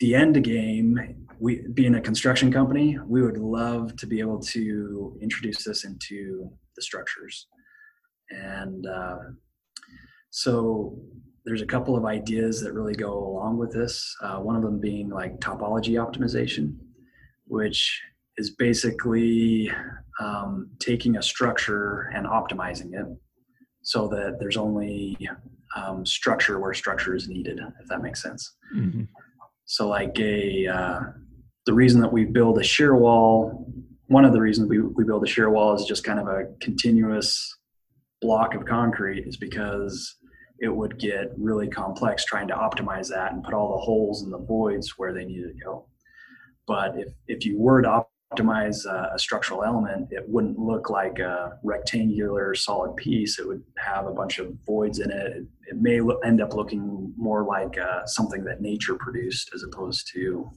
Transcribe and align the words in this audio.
the 0.00 0.14
end 0.14 0.42
game, 0.44 1.26
we 1.40 1.66
being 1.74 1.94
a 1.94 2.00
construction 2.00 2.52
company, 2.52 2.98
we 3.06 3.22
would 3.22 3.38
love 3.38 3.96
to 3.96 4.06
be 4.06 4.20
able 4.20 4.40
to 4.40 5.18
introduce 5.20 5.64
this 5.64 5.84
into 5.84 6.50
the 6.76 6.82
structures. 6.82 7.46
And 8.30 8.86
uh, 8.86 9.18
so 10.30 10.98
there's 11.44 11.62
a 11.62 11.66
couple 11.66 11.96
of 11.96 12.04
ideas 12.04 12.60
that 12.60 12.72
really 12.72 12.94
go 12.94 13.12
along 13.12 13.58
with 13.58 13.72
this. 13.72 14.14
Uh, 14.22 14.36
one 14.36 14.56
of 14.56 14.62
them 14.62 14.78
being 14.80 15.08
like 15.08 15.40
topology 15.40 15.94
optimization, 15.94 16.76
which 17.46 18.00
is 18.36 18.50
basically 18.50 19.70
um, 20.20 20.70
taking 20.80 21.16
a 21.16 21.22
structure 21.22 22.10
and 22.14 22.26
optimizing 22.26 22.92
it 22.92 23.06
so 23.82 24.08
that 24.08 24.36
there's 24.38 24.56
only 24.56 25.16
um, 25.76 26.04
structure 26.04 26.58
where 26.60 26.74
structure 26.74 27.14
is 27.14 27.28
needed, 27.28 27.58
if 27.80 27.88
that 27.88 28.02
makes 28.02 28.22
sense. 28.22 28.56
Mm-hmm. 28.76 29.04
So, 29.70 29.86
like 29.86 30.18
a 30.18 30.66
uh, 30.66 31.00
the 31.66 31.74
reason 31.74 32.00
that 32.00 32.10
we 32.10 32.24
build 32.24 32.58
a 32.58 32.64
shear 32.64 32.96
wall, 32.96 33.70
one 34.06 34.24
of 34.24 34.32
the 34.32 34.40
reasons 34.40 34.70
we, 34.70 34.80
we 34.80 35.04
build 35.04 35.22
a 35.22 35.26
shear 35.26 35.50
wall 35.50 35.74
is 35.74 35.84
just 35.84 36.04
kind 36.04 36.18
of 36.18 36.26
a 36.26 36.46
continuous 36.62 37.54
block 38.22 38.54
of 38.54 38.64
concrete, 38.64 39.26
is 39.26 39.36
because 39.36 40.16
it 40.58 40.74
would 40.74 40.98
get 40.98 41.32
really 41.36 41.68
complex 41.68 42.24
trying 42.24 42.48
to 42.48 42.54
optimize 42.54 43.10
that 43.10 43.32
and 43.32 43.44
put 43.44 43.52
all 43.52 43.72
the 43.72 43.84
holes 43.84 44.22
and 44.22 44.32
the 44.32 44.38
voids 44.38 44.94
where 44.96 45.12
they 45.12 45.26
needed 45.26 45.52
to 45.52 45.64
go. 45.64 45.86
But 46.66 46.98
if, 46.98 47.08
if 47.26 47.44
you 47.44 47.60
were 47.60 47.82
to 47.82 48.04
optimize 48.32 48.84
a, 48.84 49.14
a, 49.14 49.18
structural 49.18 49.64
element, 49.64 50.08
it 50.10 50.28
wouldn't 50.28 50.58
look 50.58 50.90
like 50.90 51.18
a 51.18 51.58
rectangular 51.62 52.54
solid 52.54 52.94
piece. 52.96 53.38
It 53.38 53.46
would 53.46 53.62
have 53.78 54.06
a 54.06 54.12
bunch 54.12 54.38
of 54.38 54.52
voids 54.66 54.98
in 54.98 55.10
it. 55.10 55.26
It, 55.26 55.46
it 55.68 55.76
may 55.80 56.00
lo- 56.00 56.18
end 56.18 56.40
up 56.40 56.54
looking 56.54 57.12
more 57.16 57.44
like 57.44 57.78
uh, 57.78 58.04
something 58.06 58.44
that 58.44 58.60
nature 58.60 58.96
produced 58.96 59.50
as 59.54 59.62
opposed 59.62 60.10
to 60.14 60.50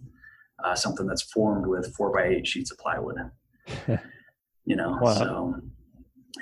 uh, 0.63 0.75
something 0.75 1.07
that's 1.07 1.23
formed 1.23 1.65
with 1.65 1.93
four 1.95 2.11
by 2.13 2.27
eight 2.27 2.45
sheets 2.45 2.71
of 2.71 2.77
plywood. 2.77 3.17
you 4.65 4.75
know, 4.75 4.97
wow. 5.01 5.13
so 5.13 5.61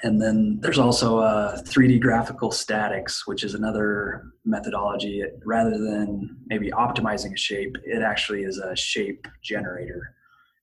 and 0.03 0.21
then 0.21 0.59
there's 0.61 0.79
also 0.79 1.19
uh, 1.19 1.61
3D 1.63 1.99
graphical 1.99 2.51
statics, 2.51 3.27
which 3.27 3.43
is 3.43 3.53
another 3.53 4.23
methodology. 4.45 5.23
Rather 5.45 5.71
than 5.71 6.37
maybe 6.45 6.71
optimizing 6.71 7.33
a 7.33 7.37
shape, 7.37 7.75
it 7.83 8.01
actually 8.01 8.43
is 8.43 8.57
a 8.59 8.75
shape 8.75 9.27
generator. 9.43 10.15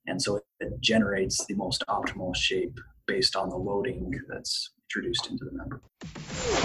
And 0.07 0.23
so 0.23 0.41
it 0.61 0.81
generates 0.81 1.45
the 1.47 1.55
most 1.55 1.85
optimal 1.89 2.35
shape 2.35 2.79
based 3.07 3.37
on 3.37 3.49
the 3.51 3.57
loading 3.57 4.13
that's 4.29 4.71
introduced 4.89 5.29
into 5.31 5.45
the 5.45 5.53
member. 5.53 5.81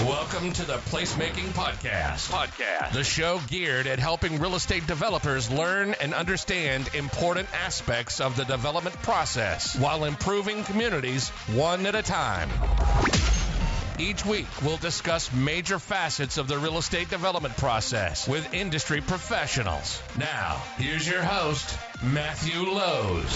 Welcome 0.08 0.54
to 0.54 0.66
the 0.66 0.78
Placemaking 0.90 1.50
Podcast. 1.54 2.32
Podcast. 2.32 2.94
The 2.94 3.04
show 3.04 3.40
geared 3.48 3.88
at 3.88 4.00
helping 4.00 4.40
real 4.40 4.56
estate 4.56 4.86
developers 4.88 5.50
learn 5.50 5.96
and 6.00 6.14
understand 6.14 6.90
important 6.94 7.48
aspects 7.54 8.22
of 8.22 8.36
the 8.36 8.46
development 8.46 8.96
process 9.02 9.78
while 9.78 10.06
improving 10.06 10.64
communities 10.64 11.30
one 11.54 11.86
at 11.86 11.96
a 11.96 12.04
time. 12.04 12.50
Each 14.02 14.26
week, 14.26 14.48
we'll 14.64 14.78
discuss 14.78 15.32
major 15.32 15.78
facets 15.78 16.40
of 16.40 16.48
the 16.48 16.58
real 16.58 16.80
estate 16.80 17.12
development 17.12 17.56
process 17.56 18.28
with 18.28 18.52
industry 18.52 19.00
professionals. 19.00 20.02
Now, 20.18 20.60
here's 20.78 21.08
your 21.08 21.22
host, 21.22 21.78
Matthew 22.04 22.62
Lowe's. 22.62 23.32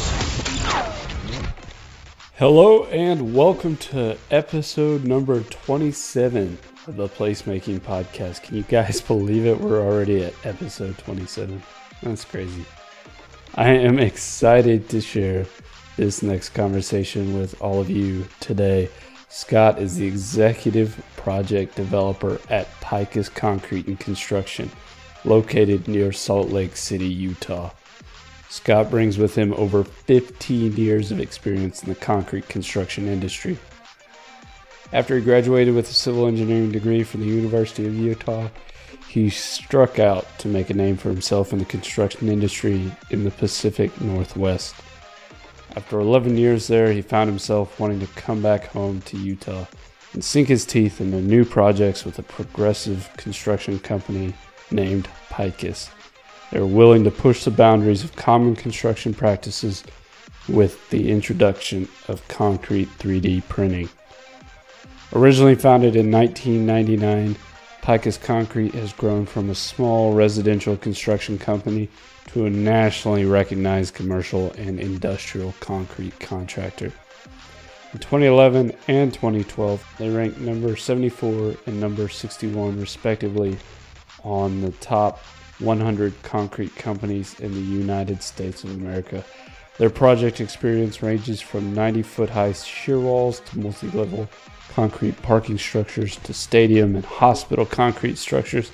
Hello 2.40 2.86
and 2.86 3.36
welcome 3.36 3.78
to 3.78 4.18
episode 4.32 5.04
number 5.04 5.42
27 5.42 6.58
of 6.88 6.96
the 6.96 7.10
Placemaking 7.10 7.82
Podcast. 7.82 8.42
Can 8.42 8.58
you 8.58 8.64
guys 8.64 9.02
believe 9.08 9.46
it? 9.46 9.62
We're 9.62 9.86
already 9.86 10.24
at 10.24 10.34
episode 10.48 10.98
27. 10.98 11.62
That's 12.02 12.26
crazy. 12.26 12.66
I 13.54 13.70
am 13.70 14.00
excited 14.00 14.90
to 14.90 15.00
share 15.00 15.46
this 15.96 16.24
next 16.24 16.50
conversation 16.50 17.40
with 17.40 17.62
all 17.62 17.80
of 17.80 17.88
you 17.92 18.28
today. 18.40 18.90
Scott 19.36 19.80
is 19.80 19.98
the 19.98 20.08
executive 20.08 21.04
project 21.18 21.76
developer 21.76 22.40
at 22.50 22.72
Pikus 22.80 23.28
Concrete 23.28 23.86
and 23.86 24.00
Construction, 24.00 24.72
located 25.26 25.90
near 25.90 26.14
Salt 26.14 26.52
Lake 26.52 26.78
City, 26.78 27.10
Utah. 27.10 27.72
Scott 28.48 28.90
brings 28.90 29.18
with 29.18 29.36
him 29.36 29.54
over 29.56 29.84
15 29.84 30.78
years 30.78 31.12
of 31.12 31.20
experience 31.20 31.84
in 31.84 31.90
the 31.90 31.96
concrete 31.96 32.48
construction 32.48 33.10
industry. 33.10 33.58
After 34.94 35.18
he 35.18 35.22
graduated 35.22 35.76
with 35.76 35.90
a 35.90 35.94
civil 35.94 36.28
engineering 36.28 36.72
degree 36.72 37.04
from 37.04 37.20
the 37.20 37.28
University 37.28 37.86
of 37.86 37.94
Utah, 37.94 38.48
he 39.10 39.30
struck 39.30 40.00
out 40.00 40.26
to 40.40 40.48
make 40.48 40.70
a 40.70 40.74
name 40.74 40.96
for 40.96 41.10
himself 41.10 41.52
in 41.52 41.60
the 41.60 41.66
construction 41.66 42.30
industry 42.30 42.90
in 43.10 43.26
the 43.26 43.32
Pacific 43.32 44.00
Northwest. 44.00 44.76
After 45.76 46.00
11 46.00 46.38
years 46.38 46.68
there, 46.68 46.92
he 46.94 47.02
found 47.02 47.30
himself 47.30 47.80
wanting 47.80 48.00
to 48.00 48.08
come 48.08 48.42
back 48.42 48.68
home 48.68 49.02
to 49.02 49.18
Utah 49.18 49.66
and 50.14 50.24
sink 50.24 50.48
his 50.48 50.66
teeth 50.66 51.02
into 51.02 51.22
new 51.22 51.44
projects 51.44 52.06
with 52.06 52.18
a 52.18 52.24
progressive 52.24 53.10
construction 53.18 53.80
company 53.80 54.34
named 54.72 55.10
Pikus. 55.30 55.90
They're 56.52 56.66
willing 56.66 57.04
to 57.04 57.12
push 57.12 57.44
the 57.44 57.52
boundaries 57.52 58.06
of 58.06 58.16
common 58.16 58.56
construction 58.56 59.14
practices 59.14 59.84
with 60.48 60.90
the 60.92 61.12
introduction 61.12 61.90
of 62.08 62.26
concrete 62.30 62.88
3D 63.00 63.48
printing. 63.50 63.90
Originally 65.14 65.56
founded 65.56 65.98
in 65.98 66.10
1999, 66.10 67.36
Pikus 67.82 68.22
Concrete 68.22 68.74
has 68.74 68.94
grown 68.94 69.26
from 69.26 69.50
a 69.50 69.56
small 69.56 70.14
residential 70.14 70.78
construction 70.78 71.38
company 71.38 71.90
to 72.36 72.46
a 72.46 72.50
nationally 72.50 73.24
recognized 73.24 73.94
commercial 73.94 74.52
and 74.58 74.78
industrial 74.78 75.56
concrete 75.62 76.20
contractor. 76.20 76.92
In 77.94 78.00
2011 78.00 78.74
and 78.90 79.14
2012, 79.14 79.82
they 79.98 80.10
ranked 80.10 80.42
number 80.42 80.76
74 80.76 81.56
and 81.66 81.80
number 81.80 82.10
61 82.10 82.78
respectively 82.78 83.58
on 84.26 84.60
the 84.60 84.72
top 84.72 85.20
100 85.60 86.14
concrete 86.24 86.76
companies 86.76 87.40
in 87.40 87.54
the 87.54 87.62
United 87.62 88.22
States 88.22 88.66
of 88.66 88.72
America. 88.72 89.24
Their 89.78 89.90
project 89.90 90.42
experience 90.42 91.02
ranges 91.02 91.40
from 91.40 91.74
90 91.74 92.02
foot 92.02 92.30
high 92.30 92.52
shear 92.52 93.00
walls 93.00 93.40
to 93.46 93.60
multi 93.60 93.88
level 93.92 94.28
concrete 94.74 95.22
parking 95.22 95.58
structures 95.58 96.18
to 96.18 96.34
stadium 96.34 96.98
and 96.98 97.06
hospital 97.06 97.66
concrete 97.66 98.18
structures 98.18 98.72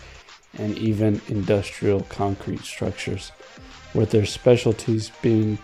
and 0.58 0.76
even 0.78 1.22
industrial 1.28 2.02
concrete 2.02 2.62
structures, 2.62 3.32
with 3.94 4.12
their 4.12 4.26
specialties 4.26 5.12
being 5.22 5.58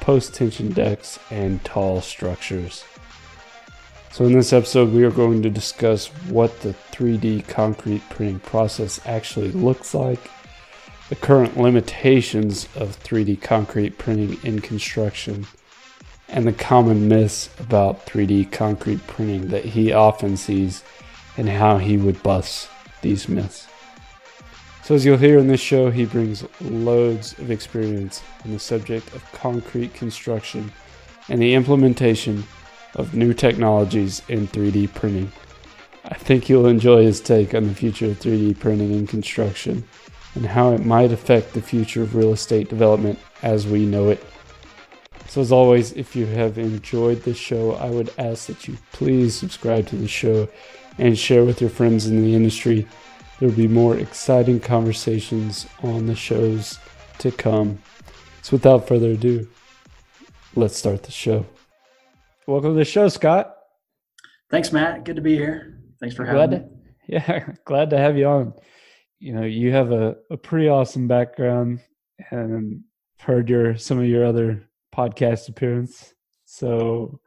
post 0.00 0.34
tension 0.34 0.72
decks 0.72 1.18
and 1.30 1.64
tall 1.64 2.00
structures. 2.00 2.84
So, 4.10 4.26
in 4.26 4.32
this 4.32 4.52
episode, 4.52 4.92
we 4.92 5.04
are 5.04 5.10
going 5.10 5.42
to 5.42 5.50
discuss 5.50 6.08
what 6.28 6.60
the 6.60 6.74
3D 6.90 7.48
concrete 7.48 8.02
printing 8.10 8.40
process 8.40 9.00
actually 9.06 9.52
looks 9.52 9.94
like 9.94 10.30
the 11.08 11.16
current 11.16 11.58
limitations 11.58 12.68
of 12.74 12.98
3D 13.02 13.40
concrete 13.40 13.98
printing 13.98 14.38
in 14.44 14.60
construction, 14.60 15.46
and 16.28 16.46
the 16.46 16.52
common 16.52 17.06
myths 17.06 17.50
about 17.60 18.06
3D 18.06 18.50
concrete 18.50 19.06
printing 19.06 19.48
that 19.48 19.64
he 19.64 19.92
often 19.92 20.36
sees 20.36 20.82
and 21.36 21.48
how 21.48 21.76
he 21.78 21.96
would 21.96 22.22
bust 22.22 22.68
these 23.02 23.28
myths. 23.28 23.68
So, 24.82 24.96
as 24.96 25.04
you'll 25.04 25.16
hear 25.16 25.38
in 25.38 25.46
this 25.46 25.60
show, 25.60 25.90
he 25.90 26.06
brings 26.06 26.44
loads 26.60 27.38
of 27.38 27.52
experience 27.52 28.20
on 28.44 28.50
the 28.50 28.58
subject 28.58 29.14
of 29.14 29.30
concrete 29.30 29.94
construction 29.94 30.72
and 31.28 31.40
the 31.40 31.54
implementation 31.54 32.42
of 32.96 33.14
new 33.14 33.32
technologies 33.32 34.22
in 34.28 34.48
3D 34.48 34.92
printing. 34.92 35.30
I 36.04 36.14
think 36.14 36.48
you'll 36.48 36.66
enjoy 36.66 37.04
his 37.04 37.20
take 37.20 37.54
on 37.54 37.68
the 37.68 37.74
future 37.74 38.06
of 38.06 38.18
3D 38.18 38.58
printing 38.58 38.92
in 38.92 39.06
construction 39.06 39.84
and 40.34 40.44
how 40.44 40.72
it 40.72 40.84
might 40.84 41.12
affect 41.12 41.52
the 41.52 41.62
future 41.62 42.02
of 42.02 42.16
real 42.16 42.32
estate 42.32 42.68
development 42.68 43.20
as 43.42 43.68
we 43.68 43.86
know 43.86 44.08
it. 44.08 44.24
So, 45.28 45.40
as 45.40 45.52
always, 45.52 45.92
if 45.92 46.16
you 46.16 46.26
have 46.26 46.58
enjoyed 46.58 47.22
this 47.22 47.38
show, 47.38 47.74
I 47.76 47.88
would 47.88 48.12
ask 48.18 48.48
that 48.48 48.66
you 48.66 48.76
please 48.90 49.36
subscribe 49.36 49.86
to 49.86 49.96
the 49.96 50.08
show 50.08 50.48
and 50.98 51.16
share 51.16 51.44
with 51.44 51.60
your 51.60 51.70
friends 51.70 52.06
in 52.06 52.20
the 52.20 52.34
industry. 52.34 52.88
There 53.42 53.48
will 53.48 53.56
be 53.56 53.66
more 53.66 53.96
exciting 53.96 54.60
conversations 54.60 55.66
on 55.82 56.06
the 56.06 56.14
shows 56.14 56.78
to 57.18 57.32
come. 57.32 57.80
So, 58.40 58.52
without 58.52 58.86
further 58.86 59.10
ado, 59.10 59.48
let's 60.54 60.76
start 60.76 61.02
the 61.02 61.10
show. 61.10 61.44
Welcome 62.46 62.70
to 62.70 62.78
the 62.78 62.84
show, 62.84 63.08
Scott. 63.08 63.56
Thanks, 64.48 64.70
Matt. 64.70 65.04
Good 65.04 65.16
to 65.16 65.22
be 65.22 65.34
here. 65.34 65.80
Thanks 65.98 66.14
for 66.14 66.24
having 66.24 66.36
glad 66.36 66.50
me. 66.52 66.58
To, 66.58 66.64
yeah, 67.08 67.52
glad 67.64 67.90
to 67.90 67.98
have 67.98 68.16
you 68.16 68.28
on 68.28 68.52
you 69.18 69.32
know 69.32 69.42
you 69.42 69.72
have 69.72 69.90
a, 69.90 70.14
a 70.30 70.36
pretty 70.36 70.68
awesome 70.68 71.08
background 71.08 71.80
and 72.30 72.84
heard 73.18 73.50
your 73.50 73.76
some 73.76 73.98
of 73.98 74.06
your 74.06 74.24
other 74.24 74.62
podcast 74.94 75.48
appearance 75.48 76.14
so 76.44 77.20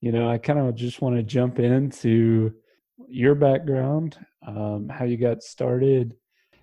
you 0.00 0.12
know 0.12 0.30
i 0.30 0.38
kind 0.38 0.60
of 0.60 0.76
just 0.76 1.02
want 1.02 1.16
to 1.16 1.24
jump 1.24 1.58
into 1.58 2.54
your 3.08 3.34
background 3.34 4.18
um, 4.46 4.88
how 4.88 5.04
you 5.04 5.16
got 5.16 5.42
started 5.42 6.14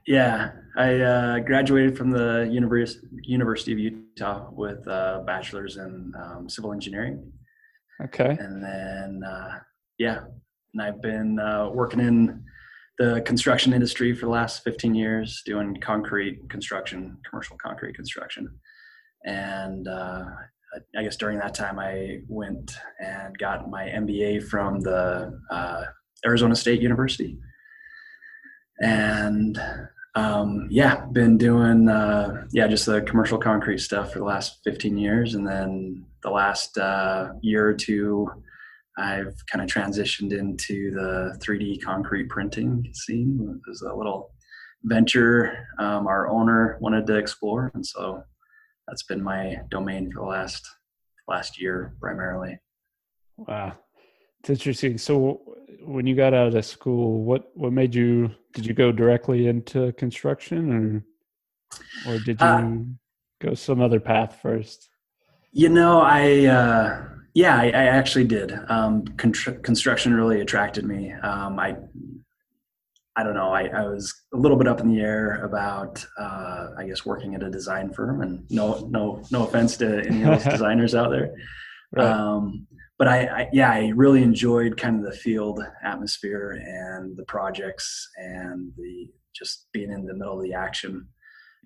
Yeah, 0.06 0.52
I 0.78 1.00
uh, 1.02 1.40
graduated 1.40 1.98
from 1.98 2.12
the 2.12 2.48
Univers- 2.50 3.04
University 3.24 3.74
of 3.74 3.80
Utah 3.80 4.50
with 4.52 4.88
a 4.88 5.24
bachelor's 5.28 5.76
in 5.78 6.14
um, 6.18 6.48
civil 6.48 6.72
engineering. 6.72 7.32
Okay. 8.02 8.38
And 8.40 8.64
then, 8.64 9.22
uh, 9.30 9.60
yeah, 9.98 10.22
and 10.74 10.82
I've 10.82 11.02
been 11.02 11.40
uh, 11.40 11.70
working 11.74 12.00
in 12.00 12.44
the 13.00 13.22
construction 13.26 13.74
industry 13.74 14.14
for 14.16 14.28
the 14.28 14.32
last 14.32 14.64
15 14.64 14.96
years, 14.96 15.42
doing 15.46 15.78
concrete 15.82 16.50
construction, 16.50 17.18
commercial 17.30 17.58
concrete 17.58 17.96
construction. 17.96 18.50
And 19.26 19.88
uh, 19.88 20.26
I 20.96 21.04
guess 21.04 21.18
during 21.18 21.38
that 21.40 21.54
time, 21.54 21.80
I 21.80 22.22
went 22.28 22.78
and 23.04 23.38
got 23.38 23.70
my 23.70 23.86
MBA 23.86 24.48
from 24.48 24.80
the 24.80 25.40
uh, 25.52 25.84
Arizona 26.26 26.56
State 26.56 26.82
University. 26.82 27.38
And 28.80 29.60
um, 30.18 30.68
yeah, 30.72 31.06
been 31.12 31.38
doing 31.38 31.88
uh, 31.90 32.46
yeah 32.52 32.68
just 32.68 32.88
the 32.88 33.02
commercial 33.02 33.38
concrete 33.38 33.80
stuff 33.80 34.14
for 34.14 34.20
the 34.20 34.26
last 34.26 34.60
15 34.64 34.98
years, 34.98 35.36
and 35.36 35.48
then 35.48 36.06
the 36.24 36.32
last 36.32 36.76
uh, 36.78 37.30
year 37.42 37.68
or 37.68 37.74
two, 37.74 38.28
I've 38.98 39.36
kind 39.52 39.64
of 39.64 39.70
transitioned 39.70 40.34
into 40.34 40.92
the 40.92 41.38
3D 41.46 41.84
concrete 41.84 42.30
printing 42.30 42.90
scene. 42.94 43.62
It 43.64 43.70
was 43.70 43.82
a 43.84 43.94
little 43.94 44.32
venture 44.84 45.68
um, 45.78 46.08
our 46.08 46.28
owner 46.30 46.78
wanted 46.82 47.06
to 47.08 47.18
explore, 47.18 47.72
and 47.76 47.86
so 47.86 48.24
that's 48.88 49.04
been 49.04 49.22
my 49.22 49.58
domain 49.70 50.12
for 50.12 50.22
the 50.22 50.30
last 50.30 50.68
last 51.28 51.62
year 51.62 51.96
primarily. 52.00 52.58
Wow, 53.38 53.74
it's 54.40 54.50
interesting. 54.50 54.98
So, 54.98 55.42
when 55.82 56.06
you 56.06 56.16
got 56.16 56.34
out 56.34 56.54
of 56.54 56.66
school, 56.66 57.24
what 57.24 57.52
what 57.56 57.74
made 57.74 57.96
you? 57.96 58.32
Did 58.54 58.66
you 58.66 58.74
go 58.74 58.92
directly 58.92 59.48
into 59.48 59.92
construction, 59.94 61.04
or 62.06 62.12
or 62.14 62.20
did 62.20 62.40
you 62.40 62.48
uh, 62.48 62.72
go 63.40 63.54
some 63.54 63.82
other 63.82 64.00
path 64.00 64.40
first? 64.42 64.90
You 65.52 65.70
know, 65.70 66.02
I 66.02 66.46
uh, 66.46 67.06
yeah, 67.34 67.58
I, 67.58 67.66
I, 67.66 67.84
actually 67.86 68.26
did. 68.26 68.52
Um, 68.68 69.04
construction 69.04 70.14
really 70.14 70.42
attracted 70.42 70.86
me. 70.86 71.12
Um, 71.14 71.60
I 71.60 71.78
I 73.18 73.24
don't 73.24 73.34
know. 73.34 73.50
I, 73.50 73.64
I, 73.64 73.88
was 73.88 74.14
a 74.32 74.38
little 74.38 74.58
bit 74.58 74.68
up 74.68 74.80
in 74.80 74.94
the 74.94 75.02
air 75.02 75.44
about, 75.44 76.06
uh, 76.20 76.68
I 76.78 76.86
guess, 76.86 77.04
working 77.04 77.34
at 77.34 77.42
a 77.42 77.50
design 77.50 77.92
firm, 77.92 78.22
and 78.22 78.46
no, 78.52 78.88
no, 78.92 79.24
no 79.32 79.48
offense 79.48 79.76
to 79.78 80.06
any 80.06 80.22
of 80.22 80.44
those 80.44 80.44
designers 80.54 80.94
out 80.94 81.10
there. 81.10 81.34
Right. 81.92 82.06
Um, 82.06 82.68
but 82.98 83.08
I, 83.08 83.26
I, 83.26 83.50
yeah, 83.54 83.72
I 83.72 83.92
really 83.96 84.24
enjoyed 84.24 84.78
kind 84.78 84.98
of 84.98 85.12
the 85.12 85.18
field 85.18 85.62
atmosphere 85.84 86.60
and 86.66 87.16
the 87.16 87.26
projects 87.26 88.10
and 88.18 88.72
the 88.76 89.08
just 89.36 89.68
being 89.72 89.92
in 89.92 90.06
the 90.06 90.16
middle 90.16 90.38
of 90.38 90.44
the 90.44 90.54
action 90.54 91.08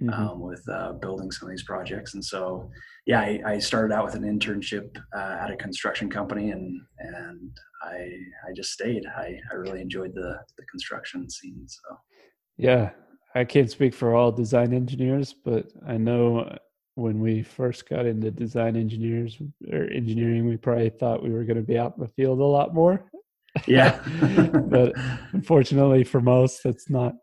mm-hmm. 0.02 0.14
um, 0.14 0.42
with 0.42 0.64
uh, 0.70 0.94
building 0.94 1.32
some 1.32 1.48
of 1.48 1.52
these 1.52 1.64
projects. 1.64 2.14
And 2.14 2.24
so, 2.24 2.70
yeah, 3.06 3.22
I, 3.22 3.42
I 3.46 3.60
started 3.60 3.94
out 3.94 4.06
with 4.06 4.16
an 4.16 4.24
internship 4.24 4.98
uh, 5.16 5.38
at 5.42 5.52
a 5.52 5.56
construction 5.56 6.10
company, 6.10 6.52
and 6.52 6.82
and 7.00 7.52
I 7.84 8.10
I 8.48 8.54
just 8.56 8.72
stayed. 8.72 9.06
I, 9.06 9.40
I 9.52 9.56
really 9.56 9.82
enjoyed 9.82 10.14
the 10.14 10.40
the 10.58 10.66
construction 10.70 11.30
scene. 11.30 11.66
So 11.68 11.98
yeah, 12.58 12.92
I 13.36 13.46
can't 13.46 13.72
speak 13.72 13.94
for 13.94 14.16
all 14.16 14.32
design 14.32 14.74
engineers, 14.74 15.34
but 15.34 15.68
I 15.88 15.98
know 15.98 16.58
when 17.02 17.20
we 17.20 17.44
first 17.44 17.88
got 17.90 18.06
into 18.06 18.32
design 18.32 18.76
engineers 18.76 19.38
or 19.72 19.84
engineering, 19.86 20.48
we 20.48 20.58
probably 20.58 20.90
thought 20.90 21.24
we 21.24 21.32
were 21.32 21.44
going 21.44 21.58
to 21.58 21.64
be 21.64 21.78
out 21.78 21.96
in 21.98 22.04
the 22.04 22.10
field 22.10 22.40
a 22.40 22.44
lot 22.44 22.74
more. 22.74 23.10
Yeah, 23.68 24.00
but 24.70 24.94
unfortunately 25.34 26.04
for 26.04 26.22
most, 26.22 26.62
that's 26.64 26.90
not 26.90 27.14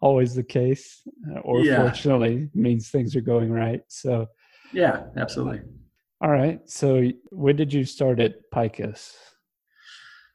always 0.00 0.34
the 0.34 0.42
case. 0.42 1.02
Or 1.42 1.60
yeah. 1.60 1.76
fortunately, 1.76 2.48
means 2.54 2.88
things 2.88 3.14
are 3.14 3.20
going 3.20 3.52
right. 3.52 3.82
So 3.88 4.26
yeah, 4.72 5.04
absolutely. 5.16 5.60
All 6.20 6.30
right. 6.30 6.60
So 6.68 7.10
when 7.30 7.56
did 7.56 7.72
you 7.72 7.84
start 7.84 8.20
at 8.20 8.50
Pikus? 8.52 9.12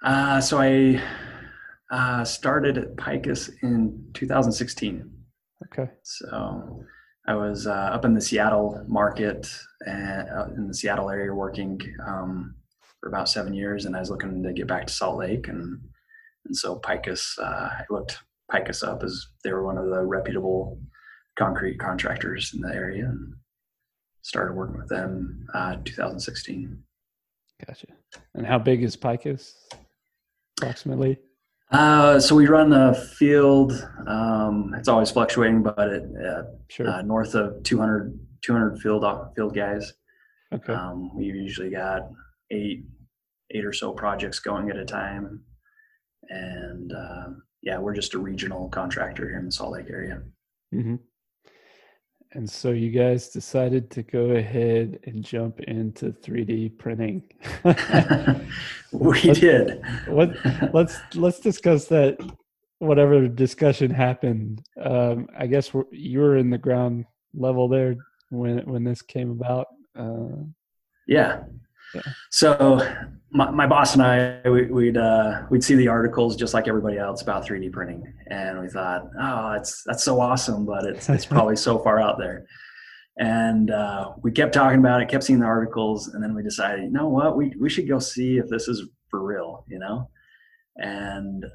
Uh, 0.03 0.39
so 0.41 0.59
I 0.59 1.01
uh, 1.91 2.23
started 2.23 2.77
at 2.77 2.95
Pikus 2.95 3.49
in 3.61 4.09
2016. 4.13 5.09
Okay. 5.65 5.91
So 6.03 6.83
I 7.27 7.35
was 7.35 7.67
uh, 7.67 7.71
up 7.71 8.05
in 8.05 8.13
the 8.13 8.21
Seattle 8.21 8.83
market 8.87 9.47
and 9.85 10.29
uh, 10.29 10.47
in 10.55 10.67
the 10.67 10.73
Seattle 10.73 11.09
area 11.09 11.33
working 11.33 11.79
um, 12.05 12.55
for 12.99 13.09
about 13.09 13.29
seven 13.29 13.53
years, 13.53 13.85
and 13.85 13.95
I 13.95 13.99
was 13.99 14.09
looking 14.09 14.41
to 14.43 14.53
get 14.53 14.67
back 14.67 14.87
to 14.87 14.93
Salt 14.93 15.19
Lake, 15.19 15.47
and 15.47 15.79
and 16.45 16.57
so 16.57 16.79
Pikus, 16.79 17.37
uh, 17.39 17.69
I 17.69 17.83
looked 17.89 18.17
Pikus 18.51 18.83
up 18.83 19.03
as 19.03 19.27
they 19.43 19.53
were 19.53 19.63
one 19.63 19.77
of 19.77 19.89
the 19.89 20.03
reputable 20.03 20.79
concrete 21.37 21.77
contractors 21.77 22.53
in 22.53 22.61
the 22.61 22.73
area, 22.73 23.05
and 23.05 23.33
started 24.23 24.55
working 24.55 24.77
with 24.77 24.89
them 24.89 25.45
uh, 25.53 25.75
2016. 25.85 26.81
Gotcha. 27.65 27.87
And 28.33 28.45
how 28.45 28.57
big 28.57 28.81
is 28.83 28.97
Pikus? 28.97 29.53
approximately? 30.61 31.17
Uh, 31.71 32.19
so 32.19 32.35
we 32.35 32.47
run 32.47 32.73
a 32.73 32.93
field. 32.93 33.71
Um, 34.05 34.73
it's 34.77 34.89
always 34.89 35.09
fluctuating, 35.09 35.63
but 35.63 35.87
it, 35.87 36.03
uh, 36.23 36.43
sure. 36.67 36.87
uh, 36.89 37.01
north 37.01 37.33
of 37.33 37.63
200, 37.63 38.19
200 38.41 38.79
field 38.79 39.05
field 39.35 39.55
guys. 39.55 39.93
Okay. 40.53 40.73
Um, 40.73 41.15
we 41.15 41.25
usually 41.25 41.69
got 41.69 42.09
eight 42.49 42.83
eight 43.53 43.65
or 43.65 43.73
so 43.73 43.91
projects 43.91 44.39
going 44.39 44.69
at 44.69 44.77
a 44.77 44.85
time, 44.85 45.41
and 46.29 46.91
uh, 46.91 47.27
yeah, 47.61 47.77
we're 47.77 47.93
just 47.93 48.13
a 48.15 48.19
regional 48.19 48.69
contractor 48.69 49.27
here 49.27 49.39
in 49.39 49.45
the 49.45 49.51
Salt 49.51 49.73
Lake 49.73 49.89
area. 49.89 50.21
Mm-hmm. 50.73 50.95
And 52.33 52.49
so 52.49 52.71
you 52.71 52.91
guys 52.91 53.27
decided 53.29 53.89
to 53.91 54.03
go 54.03 54.31
ahead 54.31 54.99
and 55.03 55.23
jump 55.23 55.59
into 55.61 56.11
3D 56.11 56.77
printing. 56.77 57.23
we 58.93 59.21
let's, 59.21 59.39
did. 59.39 59.81
What 60.07 60.35
let's 60.73 60.97
let's 61.15 61.39
discuss 61.41 61.87
that 61.87 62.17
whatever 62.79 63.27
discussion 63.27 63.91
happened. 63.91 64.63
Um, 64.81 65.27
I 65.37 65.45
guess 65.47 65.71
you 65.91 66.19
were 66.19 66.37
in 66.37 66.49
the 66.49 66.57
ground 66.57 67.05
level 67.33 67.67
there 67.67 67.95
when 68.29 68.59
when 68.59 68.85
this 68.85 69.01
came 69.01 69.31
about. 69.31 69.67
Uh, 69.93 70.45
yeah. 71.07 71.43
So 72.29 72.79
my, 73.31 73.49
my 73.49 73.67
boss 73.67 73.93
and 73.93 74.03
I, 74.03 74.41
we, 74.49 74.65
would 74.65 74.97
uh, 74.97 75.43
we'd 75.49 75.63
see 75.63 75.75
the 75.75 75.87
articles 75.87 76.35
just 76.35 76.53
like 76.53 76.67
everybody 76.67 76.97
else 76.97 77.21
about 77.21 77.45
3D 77.45 77.71
printing, 77.71 78.13
and 78.27 78.59
we 78.59 78.67
thought, 78.67 79.09
oh, 79.19 79.53
that's 79.53 79.83
that's 79.85 80.03
so 80.03 80.19
awesome, 80.19 80.65
but 80.65 80.85
it's 80.85 81.09
it's 81.09 81.25
probably 81.27 81.55
so 81.55 81.79
far 81.79 81.99
out 81.99 82.17
there. 82.17 82.45
And 83.17 83.71
uh, 83.71 84.13
we 84.21 84.31
kept 84.31 84.53
talking 84.53 84.79
about 84.79 85.01
it, 85.01 85.09
kept 85.09 85.23
seeing 85.23 85.39
the 85.39 85.45
articles, 85.45 86.09
and 86.09 86.23
then 86.23 86.35
we 86.35 86.43
decided, 86.43 86.83
you 86.83 86.91
know 86.91 87.07
what, 87.07 87.37
we 87.37 87.53
we 87.59 87.69
should 87.69 87.87
go 87.87 87.99
see 87.99 88.37
if 88.37 88.47
this 88.49 88.67
is 88.67 88.83
for 89.09 89.23
real, 89.23 89.65
you 89.69 89.79
know. 89.79 90.09
And 90.77 91.45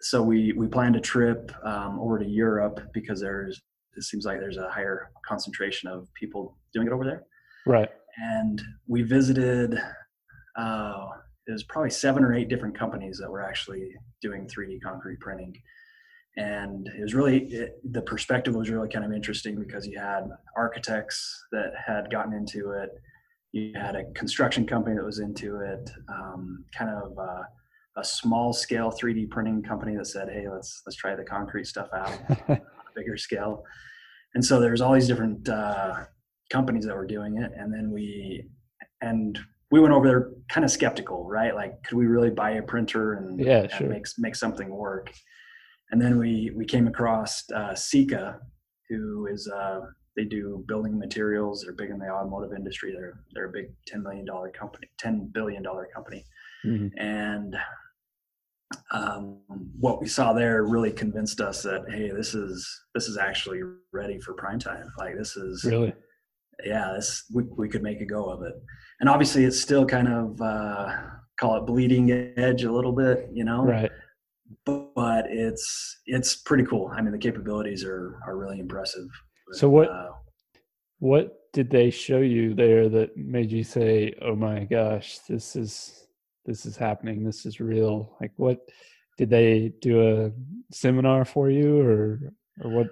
so 0.00 0.22
we 0.22 0.52
we 0.52 0.66
planned 0.66 0.96
a 0.96 1.00
trip 1.00 1.52
um, 1.64 1.98
over 2.00 2.18
to 2.18 2.26
Europe 2.26 2.80
because 2.92 3.20
there's 3.20 3.62
it 3.96 4.02
seems 4.02 4.26
like 4.26 4.40
there's 4.40 4.56
a 4.56 4.68
higher 4.70 5.10
concentration 5.26 5.88
of 5.88 6.12
people 6.14 6.58
doing 6.74 6.86
it 6.86 6.92
over 6.92 7.04
there. 7.04 7.22
Right 7.66 7.90
and 8.16 8.60
we 8.86 9.02
visited 9.02 9.78
uh, 10.56 11.06
it 11.46 11.52
was 11.52 11.64
probably 11.64 11.90
seven 11.90 12.24
or 12.24 12.34
eight 12.34 12.48
different 12.48 12.78
companies 12.78 13.18
that 13.18 13.30
were 13.30 13.42
actually 13.42 13.90
doing 14.22 14.46
3d 14.46 14.80
concrete 14.82 15.20
printing. 15.20 15.54
And 16.36 16.88
it 16.88 17.02
was 17.02 17.14
really 17.14 17.44
it, 17.52 17.80
the 17.92 18.02
perspective 18.02 18.54
was 18.54 18.70
really 18.70 18.88
kind 18.88 19.04
of 19.04 19.12
interesting 19.12 19.56
because 19.56 19.86
you 19.86 19.98
had 19.98 20.28
architects 20.56 21.44
that 21.52 21.72
had 21.86 22.10
gotten 22.10 22.32
into 22.32 22.70
it. 22.70 22.90
You 23.52 23.72
had 23.76 23.94
a 23.94 24.10
construction 24.12 24.66
company 24.66 24.96
that 24.96 25.04
was 25.04 25.20
into 25.20 25.60
it 25.60 25.88
um, 26.08 26.64
kind 26.76 26.90
of 26.90 27.16
uh, 27.18 27.42
a 27.96 28.04
small 28.04 28.52
scale 28.52 28.90
3d 28.90 29.30
printing 29.30 29.62
company 29.62 29.96
that 29.96 30.06
said 30.06 30.28
hey 30.28 30.48
let's 30.52 30.82
let's 30.84 30.96
try 30.96 31.14
the 31.14 31.22
concrete 31.22 31.66
stuff 31.66 31.88
out 31.94 32.10
on 32.48 32.56
a 32.56 32.60
bigger 32.96 33.16
scale. 33.16 33.62
And 34.34 34.44
so 34.44 34.58
there's 34.58 34.80
all 34.80 34.94
these 34.94 35.06
different 35.06 35.48
uh, 35.48 36.04
companies 36.50 36.84
that 36.84 36.94
were 36.94 37.06
doing 37.06 37.38
it 37.38 37.50
and 37.56 37.72
then 37.72 37.90
we 37.90 38.46
and 39.00 39.38
we 39.70 39.80
went 39.80 39.92
over 39.92 40.06
there 40.06 40.30
kind 40.48 40.64
of 40.64 40.70
skeptical 40.70 41.26
right 41.26 41.54
like 41.54 41.82
could 41.84 41.96
we 41.96 42.06
really 42.06 42.30
buy 42.30 42.52
a 42.52 42.62
printer 42.62 43.14
and, 43.14 43.40
yeah, 43.40 43.62
and 43.62 43.72
sure. 43.72 43.88
make, 43.88 44.04
make 44.18 44.36
something 44.36 44.70
work 44.70 45.10
and 45.90 46.00
then 46.00 46.18
we 46.18 46.50
we 46.56 46.64
came 46.64 46.88
across 46.88 47.44
uh, 47.54 47.74
Sika, 47.74 48.40
who 48.88 49.26
is 49.26 49.48
uh, 49.48 49.80
they 50.16 50.24
do 50.24 50.64
building 50.66 50.98
materials. 50.98 51.62
They're 51.62 51.74
big 51.74 51.90
in 51.90 51.98
the 51.98 52.08
automotive 52.08 52.52
industry. 52.52 52.92
They're 52.92 53.20
they're 53.32 53.46
a 53.46 53.52
big 53.52 53.66
ten 53.86 54.02
million 54.02 54.24
dollar 54.24 54.50
company, 54.50 54.88
ten 54.98 55.30
billion 55.32 55.62
dollar 55.62 55.88
company, 55.94 56.24
mm-hmm. 56.66 56.88
and 56.98 57.56
um, 58.90 59.38
what 59.78 60.00
we 60.00 60.08
saw 60.08 60.32
there 60.32 60.64
really 60.64 60.90
convinced 60.90 61.40
us 61.40 61.62
that 61.62 61.84
hey, 61.88 62.10
this 62.10 62.34
is 62.34 62.68
this 62.94 63.06
is 63.06 63.16
actually 63.16 63.60
ready 63.92 64.18
for 64.20 64.34
prime 64.34 64.58
time. 64.58 64.90
Like 64.98 65.16
this 65.16 65.36
is 65.36 65.64
really 65.64 65.94
yeah, 66.64 66.92
this 66.96 67.24
we, 67.32 67.44
we 67.56 67.68
could 67.68 67.82
make 67.82 68.00
a 68.00 68.06
go 68.06 68.26
of 68.26 68.42
it. 68.42 68.54
And 69.00 69.08
obviously, 69.08 69.44
it's 69.44 69.60
still 69.60 69.86
kind 69.86 70.08
of 70.08 70.40
uh, 70.40 70.96
call 71.38 71.56
it 71.56 71.66
bleeding 71.66 72.10
edge 72.36 72.64
a 72.64 72.72
little 72.72 72.92
bit, 72.92 73.28
you 73.32 73.44
know. 73.44 73.64
Right. 73.64 73.90
but 74.64 75.24
it's 75.28 76.00
it's 76.06 76.36
pretty 76.36 76.64
cool. 76.64 76.92
I 76.94 77.00
mean, 77.02 77.12
the 77.12 77.18
capabilities 77.18 77.84
are 77.84 78.20
are 78.26 78.36
really 78.36 78.60
impressive. 78.60 79.08
so 79.52 79.68
what 79.68 79.88
uh, 79.90 80.10
what 80.98 81.52
did 81.52 81.70
they 81.70 81.90
show 81.90 82.18
you 82.18 82.54
there 82.54 82.88
that 82.88 83.16
made 83.16 83.50
you 83.50 83.64
say, 83.64 84.14
"Oh 84.22 84.34
my 84.34 84.64
gosh, 84.64 85.18
this 85.28 85.56
is 85.56 86.06
this 86.44 86.66
is 86.66 86.76
happening. 86.76 87.24
This 87.24 87.46
is 87.46 87.60
real." 87.60 88.16
Like 88.20 88.32
what 88.36 88.60
did 89.16 89.30
they 89.30 89.72
do 89.80 90.02
a 90.02 90.32
seminar 90.72 91.24
for 91.24 91.50
you 91.50 91.80
or 91.80 92.20
or 92.62 92.70
what 92.70 92.86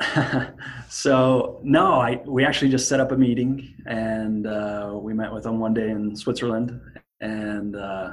so 0.88 1.60
no, 1.62 1.94
I 1.94 2.22
we 2.26 2.44
actually 2.44 2.70
just 2.70 2.88
set 2.88 3.00
up 3.00 3.12
a 3.12 3.16
meeting 3.16 3.74
and 3.86 4.46
uh, 4.46 4.92
we 4.94 5.14
met 5.14 5.32
with 5.32 5.44
them 5.44 5.58
one 5.58 5.74
day 5.74 5.90
in 5.90 6.16
Switzerland, 6.16 6.80
and 7.20 7.76
uh, 7.76 8.12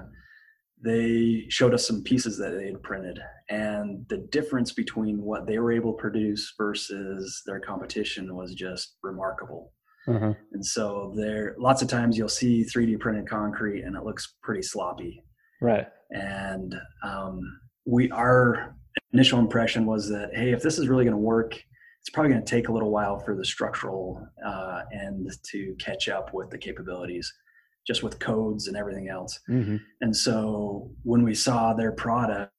they 0.83 1.45
showed 1.49 1.73
us 1.73 1.87
some 1.87 2.03
pieces 2.03 2.37
that 2.37 2.51
they 2.51 2.67
had 2.67 2.81
printed 2.81 3.19
and 3.51 4.05
the 4.07 4.17
difference 4.31 4.71
between 4.71 5.21
what 5.21 5.45
they 5.45 5.59
were 5.59 5.73
able 5.73 5.91
to 5.91 5.99
produce 5.99 6.53
versus 6.57 7.43
their 7.45 7.59
competition 7.59 8.33
was 8.35 8.55
just 8.55 8.95
remarkable. 9.03 9.73
Uh-huh. 10.07 10.33
And 10.53 10.65
so 10.65 11.13
there, 11.17 11.55
lots 11.59 11.81
of 11.81 11.89
times 11.89 12.17
you'll 12.17 12.29
see 12.29 12.63
3D 12.63 12.99
printed 13.01 13.27
concrete 13.29 13.83
and 13.83 13.95
it 13.95 14.03
looks 14.03 14.35
pretty 14.41 14.61
sloppy. 14.61 15.21
Right. 15.61 15.85
And 16.11 16.73
um, 17.03 17.41
we, 17.85 18.09
our 18.11 18.77
initial 19.13 19.39
impression 19.39 19.85
was 19.85 20.09
that 20.09 20.29
hey 20.33 20.51
if 20.51 20.61
this 20.61 20.77
is 20.77 20.87
really 20.87 21.03
going 21.03 21.15
to 21.15 21.17
work 21.17 21.61
it's 21.99 22.09
probably 22.09 22.31
going 22.31 22.43
to 22.43 22.49
take 22.49 22.67
a 22.67 22.71
little 22.71 22.89
while 22.89 23.19
for 23.19 23.35
the 23.35 23.45
structural 23.45 24.27
uh, 24.43 24.81
end 24.91 25.29
to 25.43 25.75
catch 25.79 26.09
up 26.09 26.33
with 26.33 26.49
the 26.49 26.57
capabilities 26.57 27.31
just 27.85 28.03
with 28.03 28.19
codes 28.19 28.67
and 28.67 28.77
everything 28.77 29.09
else 29.09 29.39
mm-hmm. 29.49 29.77
and 30.01 30.15
so 30.15 30.89
when 31.03 31.23
we 31.23 31.33
saw 31.33 31.73
their 31.73 31.91
product 31.91 32.51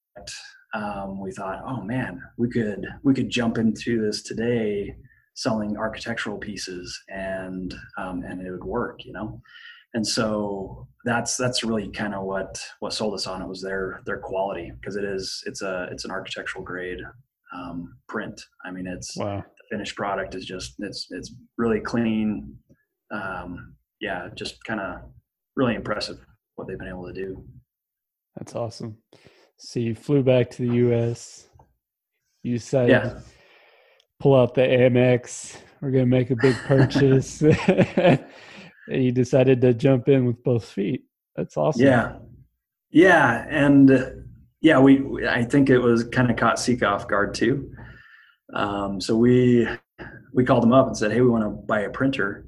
um, 0.75 1.21
we 1.21 1.33
thought 1.33 1.63
oh 1.67 1.83
man 1.83 2.21
we 2.39 2.49
could 2.49 2.87
we 3.03 3.15
could 3.15 3.31
jump 3.31 3.59
into 3.59 4.01
this 4.01 4.23
today 4.23 4.95
selling 5.35 5.77
architectural 5.77 6.39
pieces 6.39 7.03
and 7.09 7.75
um, 7.99 8.23
and 8.23 8.47
it 8.47 8.51
would 8.51 8.65
work 8.65 9.05
you 9.05 9.13
know 9.13 9.41
and 9.95 10.07
so 10.07 10.87
that's 11.05 11.37
that's 11.37 11.65
really 11.65 11.89
kind 11.91 12.15
of 12.15 12.25
what 12.25 12.61
what 12.81 12.93
sold 12.93 13.15
us 13.15 13.27
on 13.27 13.43
it 13.43 13.49
was 13.49 13.61
their 13.61 14.01
their 14.07 14.19
quality 14.19 14.73
because 14.81 14.97
it 14.97 15.05
is 15.05 15.43
it's 15.47 15.63
a 15.63 15.89
it's 15.91 16.05
an 16.05 16.11
architectural 16.11 16.65
grade 16.65 17.01
um, 17.53 17.97
print. 18.09 18.41
I 18.65 18.71
mean, 18.71 18.87
it's 18.87 19.17
wow. 19.17 19.37
the 19.37 19.77
finished 19.77 19.97
product 19.97 20.35
is 20.35 20.45
just 20.45 20.75
it's 20.79 21.07
it's 21.11 21.35
really 21.59 21.81
clean. 21.81 22.57
Um, 23.11 23.75
yeah, 24.01 24.29
just 24.35 24.63
kind 24.65 24.81
of 24.81 25.03
really 25.57 25.75
impressive 25.75 26.19
what 26.57 26.67
they've 26.67 26.79
been 26.79 26.89
able 26.89 27.07
to 27.07 27.13
do. 27.13 27.45
That's 28.37 28.55
awesome. 28.55 28.97
So 29.59 29.81
you 29.81 29.95
flew 29.95 30.23
back 30.23 30.51
to 30.51 30.67
the 30.67 30.75
U.S. 30.77 31.49
You 32.43 32.59
said, 32.59 32.89
yeah. 32.89 33.21
pull 34.19 34.35
out 34.35 34.55
the 34.55 34.63
Amex. 34.63 35.57
We're 35.81 35.91
gonna 35.91 36.07
make 36.07 36.31
a 36.31 36.37
big 36.37 36.57
purchase. 36.67 37.43
you 38.95 39.13
decided 39.13 39.61
to 39.63 39.75
jump 39.75 40.09
in 40.09 40.27
with 40.27 40.43
both 40.43 40.65
feet. 40.65 41.05
That's 41.37 41.57
awesome. 41.57 41.85
Yeah, 41.85 42.17
yeah, 42.91 43.47
and 43.49 44.25
yeah, 44.61 44.79
we 44.79 45.27
I 45.27 45.45
think 45.45 45.71
it 45.71 45.79
was 45.79 46.05
kind 46.05 46.31
of 46.31 46.37
caught 46.37 46.59
Sika 46.59 46.87
off 46.87 47.09
guard 47.09 47.35
too. 47.35 47.73
Um, 48.55 49.01
so 49.01 49.17
we 49.17 49.67
we 50.33 50.45
called 50.45 50.63
them 50.63 50.73
up 50.73 50.87
and 50.87 50.97
said, 50.97 51.13
"Hey, 51.13 51.21
we 51.21 51.29
want 51.29 51.45
to 51.45 51.51
buy 51.51 51.81
a 51.81 51.91
printer," 51.91 52.47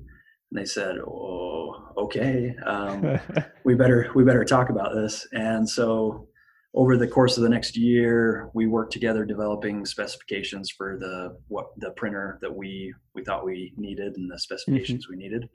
and 0.50 0.60
they 0.60 0.66
said, 0.66 0.98
"Oh, 0.98 1.92
okay, 1.96 2.54
um, 2.66 3.18
we 3.64 3.74
better 3.74 4.10
we 4.14 4.24
better 4.24 4.44
talk 4.44 4.68
about 4.68 4.94
this." 4.94 5.26
And 5.32 5.68
so 5.68 6.28
over 6.74 6.96
the 6.96 7.06
course 7.06 7.36
of 7.36 7.42
the 7.42 7.48
next 7.48 7.76
year, 7.76 8.50
we 8.52 8.66
worked 8.66 8.92
together 8.92 9.24
developing 9.24 9.86
specifications 9.86 10.70
for 10.70 10.98
the 10.98 11.38
what 11.48 11.68
the 11.78 11.90
printer 11.92 12.38
that 12.42 12.54
we 12.54 12.92
we 13.14 13.24
thought 13.24 13.44
we 13.44 13.72
needed 13.76 14.16
and 14.16 14.30
the 14.30 14.38
specifications 14.38 15.06
mm-hmm. 15.06 15.18
we 15.18 15.22
needed 15.22 15.48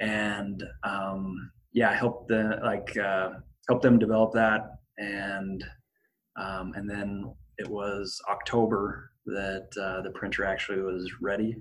and 0.00 0.62
um, 0.82 1.50
yeah, 1.72 1.94
help 1.94 2.28
the 2.28 2.58
like 2.62 2.96
uh, 2.96 3.30
help 3.68 3.82
them 3.82 3.98
develop 3.98 4.32
that, 4.32 4.62
and 4.98 5.64
um, 6.40 6.72
and 6.74 6.88
then 6.88 7.34
it 7.58 7.68
was 7.68 8.20
October 8.30 9.10
that 9.26 9.68
uh, 9.80 10.02
the 10.02 10.10
printer 10.10 10.44
actually 10.44 10.80
was 10.80 11.10
ready 11.20 11.56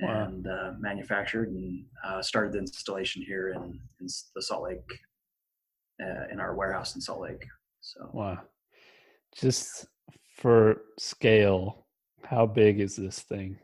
wow. 0.00 0.24
and 0.24 0.46
uh, 0.46 0.72
manufactured, 0.78 1.48
and 1.50 1.84
uh, 2.04 2.22
started 2.22 2.52
the 2.52 2.58
installation 2.58 3.22
here 3.22 3.50
in, 3.50 3.78
in 4.00 4.06
the 4.34 4.42
Salt 4.42 4.64
Lake 4.64 4.90
uh, 6.02 6.32
in 6.32 6.40
our 6.40 6.54
warehouse 6.54 6.94
in 6.94 7.00
Salt 7.00 7.20
Lake. 7.20 7.44
So 7.80 8.10
wow, 8.12 8.38
just 9.36 9.86
for 10.36 10.82
scale, 10.98 11.86
how 12.24 12.46
big 12.46 12.80
is 12.80 12.96
this 12.96 13.20
thing? 13.20 13.58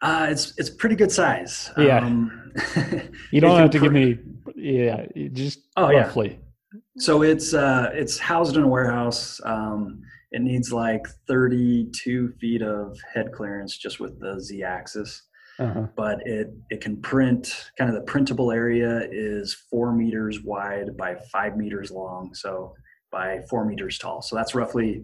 Uh, 0.00 0.28
it's 0.30 0.54
it's 0.58 0.70
pretty 0.70 0.94
good 0.96 1.10
size. 1.10 1.70
Yeah. 1.76 1.98
Um, 1.98 2.52
you 3.30 3.40
don't 3.40 3.58
have 3.58 3.70
to 3.70 3.78
give 3.78 3.92
me. 3.92 4.18
Yeah, 4.54 5.06
just 5.32 5.60
oh 5.76 5.90
roughly. 5.90 6.38
yeah. 6.72 6.80
So 6.98 7.22
it's 7.22 7.54
uh 7.54 7.90
it's 7.92 8.18
housed 8.18 8.56
in 8.56 8.62
a 8.62 8.68
warehouse. 8.68 9.40
Um, 9.44 10.02
it 10.30 10.42
needs 10.42 10.72
like 10.72 11.06
32 11.26 12.34
feet 12.40 12.62
of 12.62 12.98
head 13.14 13.32
clearance 13.32 13.78
just 13.78 13.98
with 13.98 14.20
the 14.20 14.38
z-axis. 14.40 15.22
Uh-huh. 15.58 15.86
But 15.96 16.24
it 16.26 16.52
it 16.70 16.80
can 16.80 17.00
print. 17.00 17.70
Kind 17.76 17.90
of 17.90 17.96
the 17.96 18.02
printable 18.02 18.52
area 18.52 19.08
is 19.10 19.54
four 19.54 19.92
meters 19.92 20.42
wide 20.42 20.96
by 20.96 21.16
five 21.32 21.56
meters 21.56 21.90
long. 21.90 22.34
So 22.34 22.74
by 23.10 23.40
four 23.50 23.64
meters 23.64 23.98
tall. 23.98 24.22
So 24.22 24.36
that's 24.36 24.54
roughly 24.54 25.02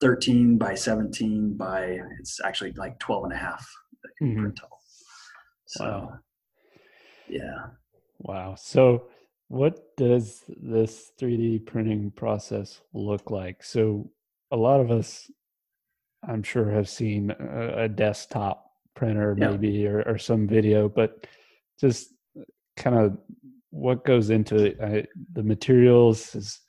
13 0.00 0.58
by 0.58 0.74
17 0.74 1.56
by 1.56 1.98
it's 2.20 2.38
actually 2.44 2.72
like 2.72 2.98
12 2.98 3.24
and 3.24 3.32
a 3.32 3.36
half 3.36 3.66
mm-hmm. 4.22 4.48
So, 5.66 5.84
wow. 5.84 6.18
yeah. 7.28 7.66
Wow. 8.18 8.54
So, 8.56 9.08
what 9.48 9.96
does 9.96 10.42
this 10.48 11.12
3D 11.20 11.66
printing 11.66 12.10
process 12.12 12.80
look 12.92 13.30
like? 13.30 13.62
So, 13.62 14.10
a 14.50 14.56
lot 14.56 14.80
of 14.80 14.90
us, 14.90 15.30
I'm 16.26 16.42
sure, 16.42 16.70
have 16.70 16.88
seen 16.88 17.32
a, 17.38 17.84
a 17.84 17.88
desktop 17.88 18.70
printer, 18.94 19.34
maybe, 19.34 19.68
yeah. 19.68 19.88
or, 19.88 20.02
or 20.02 20.18
some 20.18 20.46
video, 20.46 20.88
but 20.88 21.26
just 21.80 22.14
kind 22.76 22.96
of 22.96 23.18
what 23.70 24.04
goes 24.04 24.30
into 24.30 24.56
it. 24.56 24.78
I, 24.80 25.04
the 25.32 25.42
materials 25.42 26.34
is 26.34 26.60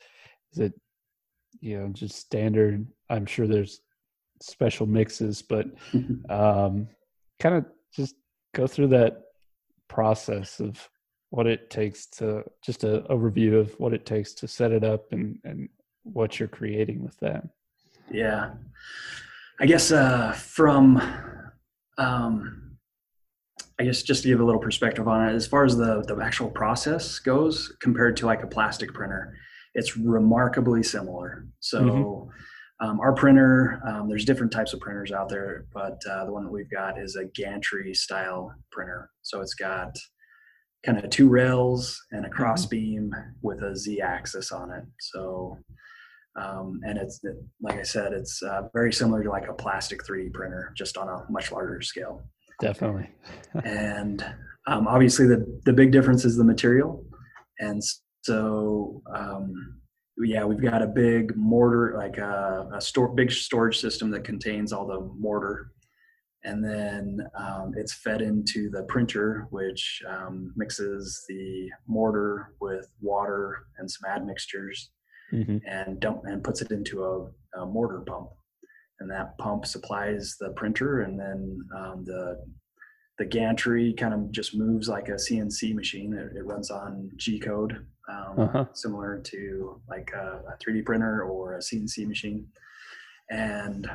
is 0.54 0.60
it 0.60 0.74
you 1.60 1.80
know 1.80 1.90
just 1.90 2.16
standard 2.16 2.86
i'm 3.10 3.26
sure 3.26 3.48
there's 3.48 3.82
special 4.42 4.86
mixes 4.86 5.42
but 5.42 5.66
um 6.30 6.88
kind 7.40 7.56
of 7.56 7.66
just 7.94 8.16
go 8.54 8.68
through 8.68 8.88
that 8.88 9.22
process 9.88 10.60
of 10.60 10.90
what 11.30 11.48
it 11.48 11.70
takes 11.70 12.06
to 12.08 12.44
just 12.64 12.84
an 12.84 13.02
overview 13.10 13.60
of 13.60 13.74
what 13.80 13.94
it 13.94 14.06
takes 14.06 14.34
to 14.34 14.48
set 14.48 14.72
it 14.72 14.84
up 14.84 15.12
and 15.12 15.40
and 15.44 15.70
what 16.04 16.40
you're 16.40 16.48
creating 16.48 17.04
with 17.04 17.18
that. 17.20 17.44
Yeah. 18.12 18.52
I 19.60 19.66
guess 19.66 19.92
uh 19.92 20.32
from 20.34 21.02
um 21.98 22.78
i 23.80 23.84
guess 23.84 24.04
just 24.04 24.22
to 24.22 24.30
give 24.30 24.40
a 24.40 24.44
little 24.44 24.62
perspective 24.62 25.08
on 25.08 25.28
it 25.28 25.34
as 25.34 25.48
far 25.48 25.66
as 25.66 25.76
the 25.76 26.04
the 26.08 26.16
actual 26.22 26.50
process 26.50 27.18
goes 27.18 27.76
compared 27.82 28.16
to 28.18 28.28
like 28.28 28.44
a 28.44 28.48
plastic 28.48 28.94
printer 28.94 29.36
it's 29.78 29.96
remarkably 29.96 30.84
similar. 30.84 31.46
So 31.60 31.82
mm-hmm 31.82 32.30
um, 32.80 33.00
our 33.00 33.14
printer, 33.14 33.82
um, 33.88 34.08
there's 34.08 34.26
different 34.26 34.52
types 34.52 34.74
of 34.74 34.80
printers 34.80 35.12
out 35.12 35.30
there, 35.30 35.66
but 35.74 36.00
uh, 36.10 36.26
the 36.26 36.32
one 36.32 36.44
that 36.44 36.52
we've 36.52 36.70
got 36.70 37.00
is 37.00 37.16
a 37.16 37.26
gantry 37.26 37.94
style 37.94 38.54
printer. 38.72 39.10
So 39.24 39.42
it's 39.42 39.56
got 39.56 39.96
kind 40.86 41.04
of 41.04 41.10
two 41.10 41.28
rails 41.28 42.00
and 42.12 42.26
a 42.26 42.30
cross 42.30 42.66
mm-hmm. 42.66 42.70
beam 42.70 43.12
with 43.42 43.64
a 43.64 43.76
Z 43.76 44.00
axis 44.02 44.52
on 44.52 44.72
it. 44.72 44.84
So, 45.00 45.58
um, 46.40 46.80
and 46.84 47.00
it's 47.00 47.20
like 47.62 47.80
I 47.80 47.84
said, 47.84 48.14
it's 48.14 48.44
uh, 48.44 48.64
very 48.74 48.94
similar 48.94 49.24
to 49.24 49.30
like 49.30 49.48
a 49.48 49.54
plastic 49.54 50.04
3D 50.04 50.34
printer, 50.34 50.72
just 50.78 50.98
on 50.98 51.10
a 51.10 51.26
much 51.32 51.52
larger 51.52 51.82
scale. 51.82 52.24
Definitely. 52.62 53.10
and 53.66 54.24
um, 54.68 54.88
obviously, 54.88 55.26
the 55.26 55.62
the 55.66 55.74
big 55.74 55.92
difference 55.92 56.26
is 56.26 56.38
the 56.38 56.44
material, 56.44 57.04
and 57.60 57.82
so 58.22 59.02
um, 59.16 59.80
yeah, 60.20 60.44
we've 60.44 60.62
got 60.62 60.82
a 60.82 60.88
big 60.88 61.36
mortar, 61.36 61.96
like 61.98 62.18
a, 62.18 62.70
a 62.74 62.82
store, 62.82 63.10
big 63.10 63.32
storage 63.32 63.80
system 63.80 64.10
that 64.12 64.24
contains 64.24 64.74
all 64.74 64.88
the 64.88 65.00
mortar, 65.20 65.72
and 66.44 66.64
then 66.64 67.20
um, 67.36 67.74
it's 67.76 67.94
fed 67.94 68.22
into 68.22 68.70
the 68.70 68.84
printer, 68.84 69.48
which 69.52 70.02
um, 70.08 70.54
mixes 70.56 71.24
the 71.28 71.70
mortar 71.88 72.54
with 72.60 72.88
water 73.02 73.68
and 73.78 73.90
some 73.90 74.10
admixtures, 74.10 74.92
mm-hmm. 75.32 75.58
and 75.68 76.00
dump 76.00 76.22
and 76.26 76.44
puts 76.44 76.62
it 76.62 76.72
into 76.72 77.04
a, 77.04 77.60
a, 77.62 77.66
mortar 77.66 78.02
pump, 78.02 78.30
and 79.00 79.12
that 79.12 79.38
pump 79.38 79.66
supplies 79.66 80.36
the 80.40 80.50
printer, 80.52 81.02
and 81.02 81.20
then 81.20 81.60
um, 81.76 82.04
the 82.06 82.44
the 83.20 83.26
gantry 83.26 83.94
kind 83.94 84.14
of 84.14 84.32
just 84.32 84.56
moves 84.56 84.88
like 84.88 85.10
a 85.10 85.14
CNC 85.14 85.74
machine. 85.74 86.14
It, 86.14 86.38
it 86.38 86.46
runs 86.46 86.72
on 86.72 87.12
G 87.18 87.40
code, 87.40 87.86
um, 88.08 88.40
Uh-huh. 88.40 88.66
similar 88.74 89.20
to 89.20 89.82
like 89.90 90.12
a, 90.14 90.42
a 90.54 90.58
3D 90.64 90.86
printer 90.86 91.24
or 91.24 91.56
a 91.56 91.60
CNC 91.60 92.08
machine, 92.08 92.48
and 93.30 93.90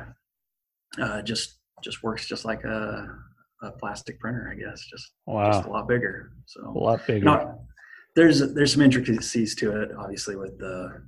uh, 1.01 1.21
just 1.21 1.59
just 1.83 2.03
works 2.03 2.27
just 2.27 2.45
like 2.45 2.63
a, 2.63 3.07
a 3.63 3.71
plastic 3.71 4.19
printer, 4.19 4.49
I 4.51 4.55
guess, 4.55 4.85
just 4.85 5.11
just 5.51 5.65
a 5.67 5.69
lot 5.69 5.87
bigger. 5.87 6.31
So 6.45 6.61
A 6.67 6.79
lot 6.79 7.05
bigger. 7.07 7.55
there's 8.15 8.53
there's 8.53 8.73
some 8.73 8.81
intricacies 8.83 9.55
to 9.55 9.81
it, 9.81 9.91
obviously, 9.97 10.35
with 10.35 10.57
the 10.59 11.01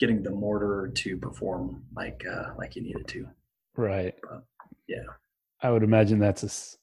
getting 0.00 0.22
the 0.22 0.30
mortar 0.30 0.90
to 0.94 1.16
perform 1.18 1.84
like 1.94 2.24
uh, 2.30 2.54
like 2.58 2.74
you 2.76 2.82
need 2.82 2.96
it 2.96 3.06
to. 3.08 3.26
Right. 3.76 4.14
Yeah. 4.88 5.04
I 5.62 5.70
would 5.70 5.84
imagine 5.84 6.18
that's 6.18 6.76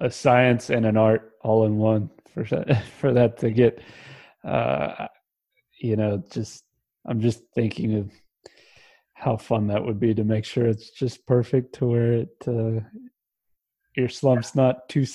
a, 0.00 0.06
a 0.06 0.10
science 0.10 0.70
and 0.70 0.84
an 0.84 0.96
art 0.96 1.32
all 1.42 1.66
in 1.66 1.76
one 1.76 2.10
for 2.32 2.44
for 3.00 3.12
that 3.12 3.38
to 3.38 3.50
get, 3.50 3.80
uh, 4.44 5.08
you 5.80 5.96
know, 5.96 6.22
just, 6.30 6.64
I'm 7.06 7.20
just 7.20 7.42
thinking 7.54 7.94
of 7.96 8.10
how 9.14 9.36
fun 9.36 9.68
that 9.68 9.84
would 9.84 10.00
be 10.00 10.14
to 10.14 10.24
make 10.24 10.44
sure 10.44 10.66
it's 10.66 10.90
just 10.90 11.26
perfect 11.26 11.74
to 11.76 11.86
where 11.86 12.12
it, 12.12 12.36
uh, 12.46 12.80
your 13.96 14.08
slump's 14.08 14.54
not 14.54 14.88
too, 14.88 15.06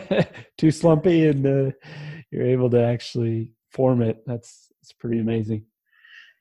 too 0.58 0.70
slumpy 0.70 1.26
and, 1.26 1.46
uh, 1.46 1.70
you're 2.30 2.46
able 2.46 2.70
to 2.70 2.82
actually 2.82 3.50
form 3.70 4.00
it. 4.02 4.22
That's, 4.26 4.72
it's 4.80 4.92
pretty 4.92 5.20
amazing. 5.20 5.66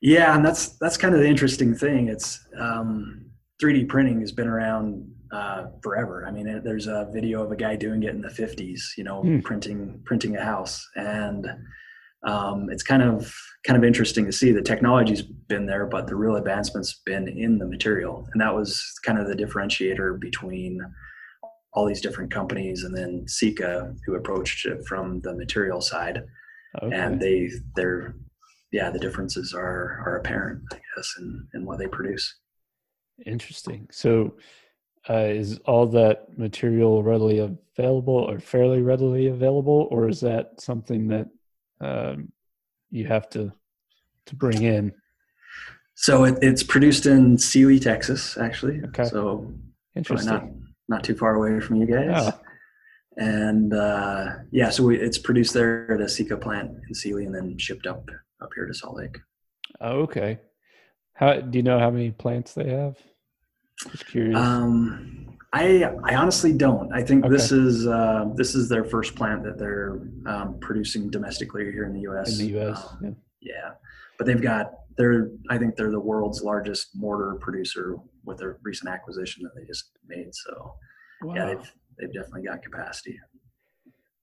Yeah, 0.01 0.35
and 0.35 0.43
that's 0.43 0.77
that's 0.79 0.97
kind 0.97 1.13
of 1.13 1.19
the 1.19 1.27
interesting 1.27 1.75
thing. 1.75 2.07
It's 2.07 2.43
um, 2.57 3.25
3D 3.61 3.87
printing 3.87 4.19
has 4.21 4.31
been 4.31 4.47
around 4.47 5.07
uh, 5.31 5.65
forever. 5.83 6.25
I 6.27 6.31
mean, 6.31 6.47
it, 6.47 6.63
there's 6.63 6.87
a 6.87 7.07
video 7.13 7.43
of 7.43 7.51
a 7.51 7.55
guy 7.55 7.75
doing 7.75 8.01
it 8.01 8.09
in 8.09 8.21
the 8.21 8.29
50s. 8.29 8.79
You 8.97 9.03
know, 9.03 9.21
Hmm. 9.21 9.39
printing 9.41 10.01
printing 10.03 10.35
a 10.37 10.43
house, 10.43 10.83
and 10.95 11.45
um, 12.23 12.69
it's 12.69 12.83
kind 12.83 13.01
of 13.03 13.33
kind 13.65 13.77
of 13.77 13.83
interesting 13.83 14.25
to 14.25 14.31
see 14.31 14.51
the 14.51 14.61
technology's 14.61 15.21
been 15.21 15.65
there, 15.65 15.85
but 15.85 16.07
the 16.07 16.15
real 16.15 16.35
advancement's 16.35 17.01
been 17.05 17.27
in 17.27 17.57
the 17.57 17.65
material, 17.65 18.27
and 18.31 18.41
that 18.41 18.53
was 18.53 18.83
kind 19.05 19.17
of 19.19 19.27
the 19.27 19.35
differentiator 19.35 20.19
between 20.19 20.79
all 21.73 21.85
these 21.85 22.01
different 22.01 22.31
companies, 22.31 22.83
and 22.83 22.95
then 22.95 23.25
Sika, 23.27 23.95
who 24.05 24.15
approached 24.15 24.65
it 24.65 24.85
from 24.85 25.21
the 25.21 25.33
material 25.33 25.81
side 25.81 26.23
Okay. 26.81 26.95
and 26.95 27.19
they 27.19 27.49
they're 27.75 28.15
yeah 28.71 28.89
the 28.89 28.97
differences 28.99 29.53
are 29.53 30.01
are 30.05 30.15
apparent 30.15 30.61
i 30.71 30.79
guess 30.95 31.13
in 31.19 31.45
in 31.53 31.65
what 31.65 31.79
they 31.79 31.87
produce 31.87 32.33
Interesting. 33.25 33.87
So, 33.91 34.37
uh, 35.09 35.25
is 35.27 35.59
all 35.65 35.85
that 35.87 36.37
material 36.37 37.03
readily 37.03 37.39
available 37.39 38.15
or 38.15 38.39
fairly 38.39 38.81
readily 38.81 39.27
available, 39.27 39.87
or 39.91 40.09
is 40.09 40.21
that 40.21 40.59
something 40.59 41.07
that 41.09 41.27
um, 41.81 42.31
you 42.89 43.07
have 43.07 43.29
to 43.31 43.51
to 44.27 44.35
bring 44.35 44.61
in? 44.61 44.93
so 45.95 46.23
it, 46.23 46.37
it's 46.41 46.63
produced 46.63 47.05
in 47.05 47.37
Sealy, 47.37 47.79
Texas, 47.79 48.37
actually. 48.37 48.81
Okay. 48.87 49.05
So 49.05 49.51
Interesting. 49.95 50.31
not 50.31 50.43
not 50.87 51.03
too 51.03 51.15
far 51.15 51.35
away 51.35 51.59
from 51.59 51.77
you 51.77 51.85
guys. 51.85 52.05
Yeah. 52.07 52.31
And 53.17 53.73
uh, 53.73 54.27
yeah, 54.51 54.69
so 54.69 54.83
we, 54.83 54.99
it's 54.99 55.17
produced 55.17 55.53
there 55.53 55.91
at 55.91 56.01
a 56.01 56.07
Sika 56.07 56.37
plant 56.37 56.71
in 56.87 56.95
Sealy, 56.95 57.25
and 57.25 57.35
then 57.35 57.57
shipped 57.57 57.85
up 57.85 58.09
up 58.41 58.49
here 58.55 58.65
to 58.65 58.73
Salt 58.73 58.95
Lake. 58.97 59.17
Oh, 59.79 60.01
okay. 60.01 60.39
How 61.13 61.39
do 61.39 61.57
you 61.57 61.63
know 61.63 61.77
how 61.77 61.91
many 61.91 62.11
plants 62.11 62.53
they 62.53 62.69
have? 62.69 62.97
Just 63.91 64.07
curious. 64.07 64.35
Um, 64.35 65.30
I 65.53 65.83
I 66.03 66.15
honestly 66.15 66.53
don't. 66.53 66.93
I 66.93 67.03
think 67.03 67.27
this 67.27 67.51
is 67.51 67.85
uh, 67.87 68.25
this 68.35 68.55
is 68.55 68.69
their 68.69 68.85
first 68.85 69.15
plant 69.15 69.43
that 69.43 69.57
they're 69.57 70.01
um, 70.25 70.57
producing 70.61 71.09
domestically 71.09 71.65
here 71.71 71.83
in 71.85 71.93
the 71.93 72.01
U.S. 72.01 72.39
in 72.39 72.45
the 72.45 72.51
U.S. 72.53 72.87
Um, 72.89 72.99
yeah. 73.03 73.11
Yeah, 73.41 73.69
but 74.17 74.27
they've 74.27 74.41
got 74.41 74.71
they're 74.97 75.31
I 75.49 75.57
think 75.57 75.75
they're 75.75 75.91
the 75.91 75.99
world's 75.99 76.41
largest 76.41 76.89
mortar 76.95 77.37
producer 77.41 77.97
with 78.23 78.37
their 78.37 78.59
recent 78.63 78.89
acquisition 78.89 79.43
that 79.43 79.55
they 79.55 79.65
just 79.65 79.91
made. 80.07 80.33
So 80.33 80.75
Wow. 81.23 81.35
yeah, 81.35 81.45
they've 81.47 81.71
they've 81.99 82.13
definitely 82.13 82.43
got 82.43 82.63
capacity. 82.63 83.19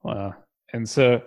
Wow. 0.03 0.35
And 0.73 0.89
so 0.89 1.23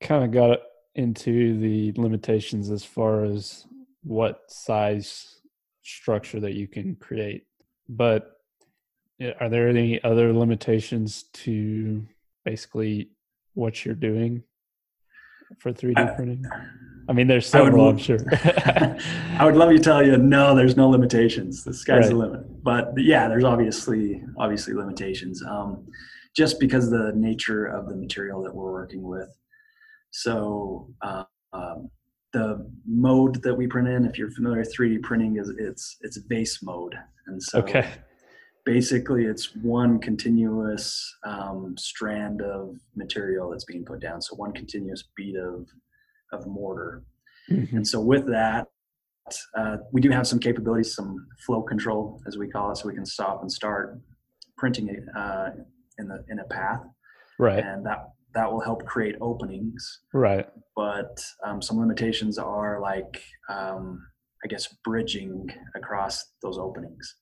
kind 0.00 0.24
of 0.24 0.30
got 0.32 0.58
into 0.94 1.58
the 1.60 1.92
limitations 2.00 2.70
as 2.70 2.84
far 2.84 3.24
as 3.24 3.66
what 4.02 4.40
size 4.48 5.40
structure 5.82 6.40
that 6.40 6.54
you 6.54 6.68
can 6.68 6.96
create. 6.96 7.46
But 7.88 8.33
are 9.40 9.48
there 9.48 9.68
any 9.68 10.02
other 10.02 10.32
limitations 10.32 11.24
to 11.32 12.06
basically 12.44 13.10
what 13.54 13.84
you're 13.84 13.94
doing 13.94 14.42
for 15.58 15.72
3D 15.72 15.98
Uh, 15.98 16.14
printing? 16.14 16.44
I 17.08 17.12
mean, 17.12 17.26
there's 17.26 17.54
I 17.54 17.60
would 17.60 17.74
I'm 17.74 17.98
sure. 17.98 18.18
I 18.32 19.44
would 19.44 19.56
love 19.56 19.70
to 19.70 19.78
tell 19.78 20.04
you 20.04 20.16
no, 20.16 20.54
there's 20.54 20.76
no 20.76 20.88
limitations. 20.88 21.62
The 21.62 21.74
sky's 21.74 22.08
the 22.08 22.16
limit. 22.16 22.62
But 22.62 22.92
yeah, 22.96 23.28
there's 23.28 23.44
obviously 23.44 24.22
obviously 24.38 24.72
limitations. 24.72 25.42
Um, 25.42 25.86
just 26.34 26.58
because 26.58 26.90
of 26.90 26.98
the 26.98 27.12
nature 27.14 27.66
of 27.66 27.88
the 27.88 27.94
material 27.94 28.42
that 28.42 28.54
we're 28.54 28.72
working 28.72 29.02
with. 29.02 29.28
So 30.10 30.88
uh, 31.02 31.24
um, 31.52 31.90
the 32.32 32.68
mode 32.86 33.42
that 33.42 33.54
we 33.54 33.66
print 33.66 33.88
in, 33.88 34.04
if 34.04 34.18
you're 34.18 34.30
familiar 34.30 34.58
with 34.58 34.74
3D 34.76 35.02
printing, 35.02 35.36
is 35.36 35.52
it's 35.58 35.96
it's 36.00 36.16
vase 36.28 36.60
mode, 36.62 36.94
and 37.26 37.42
so 37.42 37.60
okay. 37.60 37.88
Basically 38.64 39.26
it's 39.26 39.54
one 39.56 39.98
continuous 39.98 41.14
um, 41.24 41.74
strand 41.78 42.40
of 42.42 42.76
material 42.96 43.50
that's 43.50 43.64
being 43.64 43.84
put 43.84 44.00
down. 44.00 44.20
So 44.22 44.34
one 44.36 44.52
continuous 44.52 45.04
bead 45.16 45.36
of 45.36 45.68
of 46.32 46.46
mortar. 46.46 47.04
Mhm. 47.50 47.72
And 47.72 47.86
so 47.86 48.00
with 48.00 48.26
that, 48.26 48.66
uh, 49.56 49.76
we 49.92 50.00
do 50.00 50.10
have 50.10 50.26
some 50.26 50.38
capabilities, 50.38 50.94
some 50.94 51.26
flow 51.46 51.62
control, 51.62 52.20
as 52.26 52.36
we 52.38 52.48
call 52.48 52.72
it, 52.72 52.76
so 52.76 52.88
we 52.88 52.94
can 52.94 53.06
stop 53.06 53.42
and 53.42 53.50
start 53.52 54.00
printing 54.56 54.88
it 54.88 55.04
uh, 55.16 55.50
in 55.98 56.08
the 56.08 56.24
in 56.28 56.38
a 56.40 56.44
path, 56.44 56.82
Right. 57.38 57.62
and 57.64 57.84
that 57.86 58.10
that 58.34 58.50
will 58.50 58.60
help 58.60 58.84
create 58.84 59.14
openings. 59.20 60.00
Right. 60.12 60.48
But 60.74 61.24
um, 61.44 61.62
some 61.62 61.78
limitations 61.78 62.36
are 62.36 62.80
like, 62.80 63.22
um, 63.48 64.04
I 64.44 64.48
guess, 64.48 64.66
bridging 64.84 65.48
across 65.76 66.32
those 66.42 66.58
openings. 66.58 67.14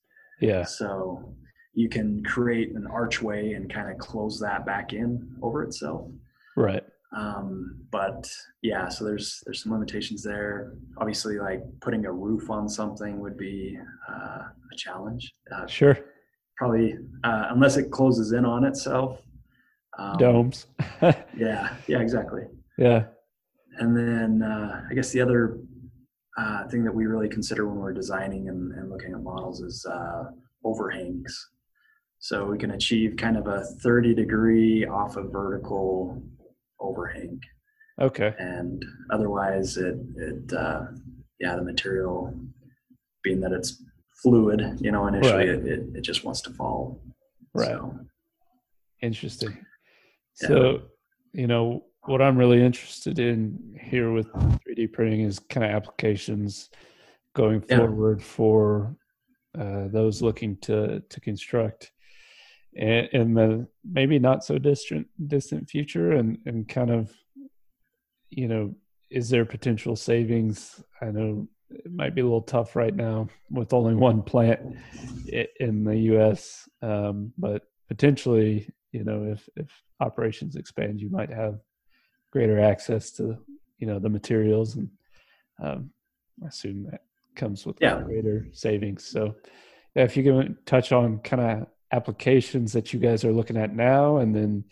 Yeah. 0.43 0.63
So 0.65 1.33
you 1.73 1.89
can 1.89 2.23
create 2.23 2.69
an 2.75 2.85
archway 2.87 3.53
and 3.53 3.71
kind 3.73 3.89
of 3.91 3.97
close 3.97 4.39
that 4.41 4.65
back 4.65 4.93
in 4.93 5.35
over 5.41 5.63
itself. 5.63 6.07
Right. 6.55 6.83
Um, 7.15 7.75
but 7.91 8.27
yeah, 8.61 8.89
so 8.89 9.05
there's 9.05 9.41
there's 9.45 9.61
some 9.63 9.71
limitations 9.71 10.23
there. 10.23 10.73
Obviously, 10.97 11.37
like 11.39 11.61
putting 11.81 12.05
a 12.05 12.11
roof 12.11 12.49
on 12.49 12.67
something 12.67 13.19
would 13.19 13.37
be 13.37 13.77
uh, 14.09 14.41
a 14.73 14.75
challenge. 14.75 15.31
Uh, 15.51 15.65
Sure. 15.67 15.97
probably 16.57 16.95
uh, 17.23 17.47
unless 17.51 17.77
it 17.77 17.91
closes 17.91 18.31
in 18.33 18.45
on 18.45 18.63
itself. 18.65 19.19
Um, 19.99 20.17
Domes. 20.17 20.67
Yeah, 21.37 21.75
yeah, 21.87 21.99
exactly. 21.99 22.43
yeah. 22.77 23.05
And 23.79 23.95
then 23.97 24.41
uh, 24.43 24.83
I 24.89 24.93
guess 24.93 25.11
the 25.11 25.21
other 25.21 25.57
uh, 26.37 26.67
thing 26.67 26.83
that 26.83 26.93
we 26.93 27.05
really 27.05 27.29
consider 27.29 27.67
when 27.67 27.77
we're 27.77 27.93
designing 27.93 28.49
and, 28.49 28.71
and 28.73 28.89
looking 28.89 29.13
at 29.13 29.21
models 29.21 29.61
is 29.61 29.85
uh, 29.85 30.25
overhangs. 30.63 31.49
So 32.19 32.45
we 32.45 32.57
can 32.57 32.71
achieve 32.71 33.15
kind 33.17 33.37
of 33.37 33.47
a 33.47 33.63
30 33.81 34.15
degree 34.15 34.85
off 34.85 35.17
a 35.17 35.23
vertical 35.23 36.23
overhang. 36.79 37.39
Okay. 38.01 38.33
And 38.39 38.83
otherwise, 39.11 39.77
it, 39.77 39.95
it 40.15 40.53
uh, 40.53 40.85
yeah, 41.39 41.55
the 41.55 41.63
material, 41.63 42.33
being 43.23 43.41
that 43.41 43.51
it's 43.51 43.83
fluid, 44.21 44.77
you 44.79 44.91
know, 44.91 45.07
initially 45.07 45.49
Right. 45.49 45.49
it, 45.49 45.67
it, 45.67 45.81
it 45.95 46.01
just 46.01 46.23
wants 46.23 46.41
to 46.41 46.51
fall. 46.51 47.03
Right. 47.53 47.67
So, 47.67 47.99
Interesting. 49.01 49.57
Yeah. 50.41 50.47
So, 50.47 50.81
you 51.33 51.47
know, 51.47 51.83
what 52.05 52.21
I'm 52.21 52.37
really 52.37 52.63
interested 52.63 53.19
in 53.19 53.77
here 53.81 54.11
with 54.11 54.31
3D 54.33 54.91
printing 54.91 55.21
is 55.21 55.39
kind 55.39 55.65
of 55.65 55.71
applications 55.71 56.69
going 57.35 57.63
Yeah. 57.69 57.77
forward 57.77 58.21
for 58.21 58.95
uh, 59.57 59.87
those 59.87 60.21
looking 60.21 60.57
to 60.57 61.01
to 61.09 61.19
construct 61.21 61.91
in, 62.73 63.07
in 63.13 63.33
the 63.33 63.67
maybe 63.83 64.17
not 64.19 64.43
so 64.43 64.57
distant 64.57 65.07
distant 65.27 65.69
future, 65.69 66.11
and 66.13 66.39
and 66.45 66.67
kind 66.67 66.89
of, 66.91 67.11
you 68.29 68.47
know, 68.47 68.75
is 69.09 69.29
there 69.29 69.45
potential 69.45 69.95
savings? 69.95 70.83
I 71.01 71.11
know 71.11 71.47
it 71.69 71.91
might 71.91 72.15
be 72.15 72.21
a 72.21 72.23
little 72.23 72.41
tough 72.41 72.75
right 72.75 72.95
now 72.95 73.27
with 73.49 73.73
only 73.73 73.95
one 73.95 74.21
plant 74.21 74.59
in 75.59 75.83
the 75.83 75.97
U.S., 76.13 76.67
um, 76.81 77.33
but 77.37 77.63
potentially, 77.87 78.69
you 78.91 79.03
know, 79.03 79.23
if 79.23 79.47
if 79.55 79.69
operations 79.99 80.55
expand, 80.55 80.99
you 80.99 81.09
might 81.09 81.31
have 81.31 81.59
greater 82.33 82.59
access 82.59 83.11
to 83.11 83.37
you 83.77 83.85
know 83.87 83.99
the 83.99 84.09
materials, 84.09 84.75
and 84.75 84.89
um, 85.63 85.91
I 86.43 86.47
assume 86.47 86.87
that 86.89 87.01
comes 87.35 87.63
with 87.65 87.77
Yeah. 87.79 88.01
greater 88.01 88.47
savings. 88.51 89.05
So, 89.05 89.35
yeah, 89.95 90.03
if 90.03 90.17
you 90.17 90.23
can 90.23 90.57
touch 90.65 90.91
on 90.91 91.19
kind 91.19 91.41
of 91.43 91.67
applications 91.91 92.73
that 92.73 92.91
you 92.91 92.99
guys 92.99 93.23
are 93.23 93.31
looking 93.31 93.57
at 93.57 93.75
now, 93.75 94.17
and 94.17 94.35
then 94.35 94.63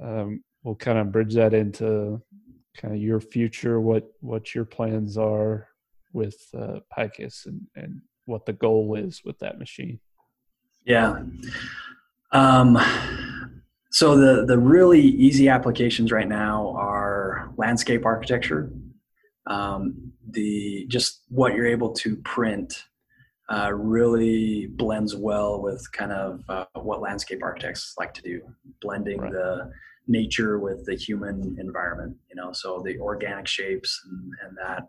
um, 0.00 0.44
we'll 0.62 0.76
kind 0.76 0.98
of 0.98 1.10
bridge 1.10 1.34
that 1.34 1.54
into 1.54 2.22
kind 2.80 2.94
of 2.94 3.00
your 3.00 3.20
future, 3.20 3.80
what 3.80 4.04
what 4.20 4.54
your 4.54 4.64
plans 4.64 5.18
are 5.18 5.68
with 6.12 6.38
uh, 6.56 6.78
Pikus, 6.96 7.46
and 7.46 7.62
and 7.74 8.00
what 8.26 8.46
the 8.46 8.52
goal 8.52 8.94
is 8.94 9.22
with 9.24 9.38
that 9.40 9.58
machine. 9.58 9.98
Yeah. 10.84 11.22
Um, 12.32 12.78
so 13.96 14.14
the 14.14 14.44
the 14.44 14.58
really 14.58 15.00
easy 15.00 15.48
applications 15.48 16.12
right 16.12 16.28
now 16.28 16.74
are 16.76 17.50
landscape 17.56 18.04
architecture. 18.04 18.70
Um, 19.46 20.12
the 20.32 20.84
just 20.88 21.22
what 21.30 21.54
you're 21.54 21.66
able 21.66 21.94
to 21.94 22.16
print 22.16 22.84
uh, 23.50 23.72
really 23.72 24.66
blends 24.66 25.16
well 25.16 25.62
with 25.62 25.90
kind 25.92 26.12
of 26.12 26.42
uh, 26.50 26.66
what 26.74 27.00
landscape 27.00 27.42
architects 27.42 27.94
like 27.98 28.12
to 28.12 28.20
do, 28.20 28.42
blending 28.82 29.18
right. 29.18 29.32
the 29.32 29.72
nature 30.06 30.58
with 30.58 30.84
the 30.84 30.94
human 30.94 31.56
environment. 31.58 32.18
You 32.28 32.36
know, 32.36 32.52
so 32.52 32.82
the 32.84 32.98
organic 32.98 33.48
shapes 33.48 33.98
and, 34.10 34.30
and 34.44 34.58
that 34.58 34.88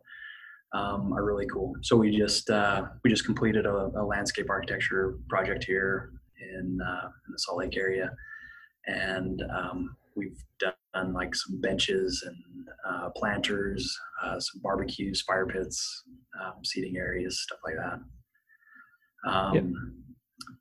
um, 0.78 1.14
are 1.14 1.24
really 1.24 1.48
cool. 1.48 1.76
So 1.82 1.96
we 1.96 2.18
just 2.18 2.50
uh, 2.50 2.88
we 3.06 3.10
just 3.10 3.26
completed 3.26 3.66
a, 3.66 3.90
a, 3.96 4.04
landscape 4.04 4.50
architecture 4.50 5.16
project 5.30 5.64
here 5.64 6.12
in 6.42 6.82
uh, 6.86 7.08
in 7.26 7.32
the 7.32 7.40
Salt 7.40 7.60
Lake 7.60 7.78
area, 7.78 8.12
and 8.88 9.44
um, 9.56 9.96
we've 10.16 10.44
done 10.60 11.14
like 11.14 11.36
some 11.36 11.62
benches 11.62 12.24
and 12.26 12.68
uh, 12.88 13.10
planters, 13.16 13.98
uh, 14.24 14.40
some 14.40 14.62
barbecues, 14.62 15.22
fire 15.22 15.46
pits, 15.46 16.04
um, 16.42 16.64
seating 16.64 16.98
areas, 16.98 17.42
stuff 17.42 17.60
like 17.64 17.76
that. 17.76 19.30
Um, 19.30 19.54
yep. 19.54 19.66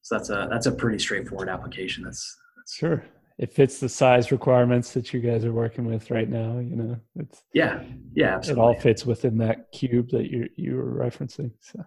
So 0.03 0.17
that's 0.17 0.31
a 0.31 0.49
that's 0.51 0.67
a 0.67 0.73
pretty 0.73 0.99
straightforward 0.99 1.49
application. 1.49 2.05
That's, 2.05 2.37
that's 2.57 2.77
sure 2.77 3.05
it 3.39 3.53
fits 3.53 3.81
the 3.81 3.89
size 3.89 4.33
requirements 4.33 4.93
that 4.95 5.13
you 5.13 5.21
guys 5.21 5.45
are 5.45 5.53
working 5.53 5.85
with 5.85 6.11
right 6.11 6.29
now. 6.29 6.59
You 6.59 6.77
know, 6.77 6.97
it's 7.17 7.43
yeah, 7.53 7.83
yeah, 8.15 8.37
absolutely. 8.37 8.63
It 8.63 8.65
all 8.65 8.81
fits 8.81 9.05
within 9.05 9.37
that 9.39 9.71
cube 9.73 10.11
that 10.11 10.31
you 10.31 10.49
you 10.57 10.77
were 10.77 11.05
referencing. 11.05 11.53
So 11.61 11.85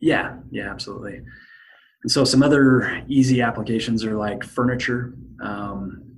yeah, 0.00 0.38
yeah, 0.50 0.70
absolutely. 0.70 1.20
And 2.08 2.12
so 2.12 2.24
some 2.24 2.42
other 2.42 3.04
easy 3.06 3.42
applications 3.42 4.02
are 4.02 4.16
like 4.16 4.42
furniture. 4.42 5.12
Um, 5.42 6.10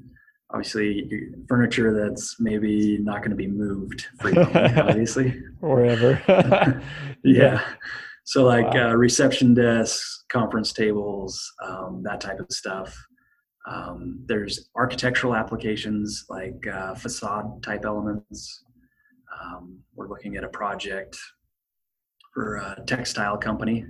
obviously, 0.51 1.11
furniture 1.49 1.93
that's 1.93 2.37
maybe 2.39 2.99
not 2.99 3.23
going 3.23 3.31
to 3.31 3.37
be 3.37 3.49
moved 3.49 4.07
frequently, 4.21 4.61
obviously, 4.81 5.43
or 5.61 5.85
ever. 5.85 6.23
yeah. 7.25 7.43
yeah. 7.43 7.65
So 8.23 8.45
like 8.45 8.73
wow. 8.73 8.91
uh, 8.91 8.95
reception 8.95 9.53
desks, 9.53 10.27
conference 10.31 10.73
tables, 10.73 11.53
um, 11.61 12.05
that 12.05 12.21
type 12.21 12.39
of 12.39 12.47
stuff. 12.53 12.97
Um, 13.67 14.23
there's 14.27 14.71
architectural 14.77 15.35
applications 15.35 16.25
like 16.29 16.65
uh, 16.73 16.95
facade 16.95 17.65
type 17.65 17.85
elements. 17.85 18.63
Um, 19.43 19.81
we're 19.97 20.07
looking 20.07 20.37
at 20.37 20.45
a 20.45 20.49
project 20.51 21.19
for 22.33 22.57
a 22.57 22.83
textile 22.87 23.37
company 23.37 23.85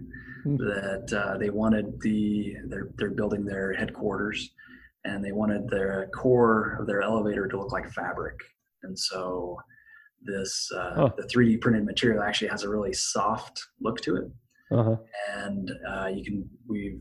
mm-hmm. 0.46 0.56
that 0.56 1.12
uh, 1.12 1.38
they 1.38 1.50
wanted 1.50 2.00
the 2.00 2.54
they're 2.68 2.90
they're 2.96 3.10
building 3.10 3.44
their 3.44 3.72
headquarters 3.72 4.50
and 5.04 5.24
they 5.24 5.32
wanted 5.32 5.68
their 5.68 6.08
core 6.14 6.76
of 6.80 6.86
their 6.86 7.02
elevator 7.02 7.48
to 7.48 7.58
look 7.58 7.72
like 7.72 7.90
fabric 7.90 8.34
and 8.82 8.98
so 8.98 9.56
this 10.22 10.70
uh, 10.74 10.92
oh. 10.96 11.12
the 11.16 11.26
3d 11.34 11.60
printed 11.60 11.84
material 11.84 12.22
actually 12.22 12.48
has 12.48 12.62
a 12.62 12.68
really 12.68 12.92
soft 12.92 13.62
look 13.80 14.00
to 14.00 14.16
it 14.16 14.24
uh-huh. 14.72 14.96
and 15.36 15.70
uh, 15.88 16.06
you 16.06 16.24
can 16.24 16.48
we've 16.68 17.00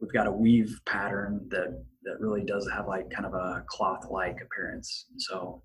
we've 0.00 0.12
got 0.12 0.26
a 0.26 0.32
weave 0.32 0.80
pattern 0.86 1.46
that 1.50 1.84
that 2.06 2.20
really 2.20 2.44
does 2.44 2.68
have 2.72 2.86
like 2.86 3.10
kind 3.10 3.26
of 3.26 3.34
a 3.34 3.64
cloth 3.68 4.06
like 4.10 4.38
appearance. 4.40 5.06
So 5.18 5.62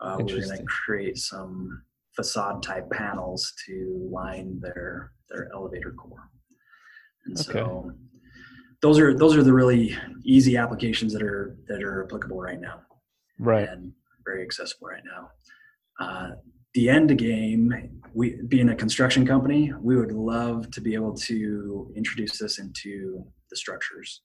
uh, 0.00 0.16
we're 0.18 0.26
going 0.26 0.58
to 0.58 0.64
create 0.64 1.18
some 1.18 1.82
facade 2.16 2.62
type 2.62 2.90
panels 2.90 3.52
to 3.66 4.08
line 4.12 4.58
their 4.60 5.12
their 5.28 5.48
elevator 5.54 5.92
core. 5.92 6.28
And 7.26 7.38
okay. 7.38 7.52
so 7.52 7.92
those 8.82 8.98
are 8.98 9.16
those 9.16 9.36
are 9.36 9.42
the 9.42 9.52
really 9.52 9.96
easy 10.24 10.56
applications 10.56 11.12
that 11.12 11.22
are 11.22 11.56
that 11.68 11.82
are 11.82 12.04
applicable 12.04 12.40
right 12.40 12.60
now. 12.60 12.80
Right. 13.38 13.68
And 13.68 13.92
very 14.24 14.42
accessible 14.42 14.88
right 14.88 15.02
now. 15.04 15.30
Uh, 15.98 16.30
the 16.74 16.88
end 16.88 17.16
game, 17.18 18.00
we 18.14 18.40
being 18.48 18.70
a 18.70 18.76
construction 18.76 19.26
company, 19.26 19.72
we 19.80 19.96
would 19.96 20.12
love 20.12 20.70
to 20.70 20.80
be 20.80 20.94
able 20.94 21.14
to 21.14 21.92
introduce 21.96 22.38
this 22.38 22.58
into 22.58 23.24
the 23.50 23.56
structures. 23.56 24.22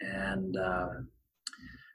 And 0.00 0.56
uh, 0.56 0.88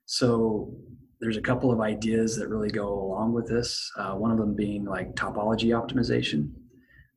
so 0.05 0.75
there's 1.21 1.37
a 1.37 1.41
couple 1.41 1.71
of 1.71 1.79
ideas 1.79 2.35
that 2.35 2.49
really 2.49 2.69
go 2.69 2.87
along 2.87 3.31
with 3.31 3.47
this. 3.47 3.89
Uh, 3.95 4.13
one 4.15 4.31
of 4.31 4.37
them 4.37 4.55
being 4.55 4.83
like 4.85 5.15
topology 5.15 5.67
optimization, 5.67 6.51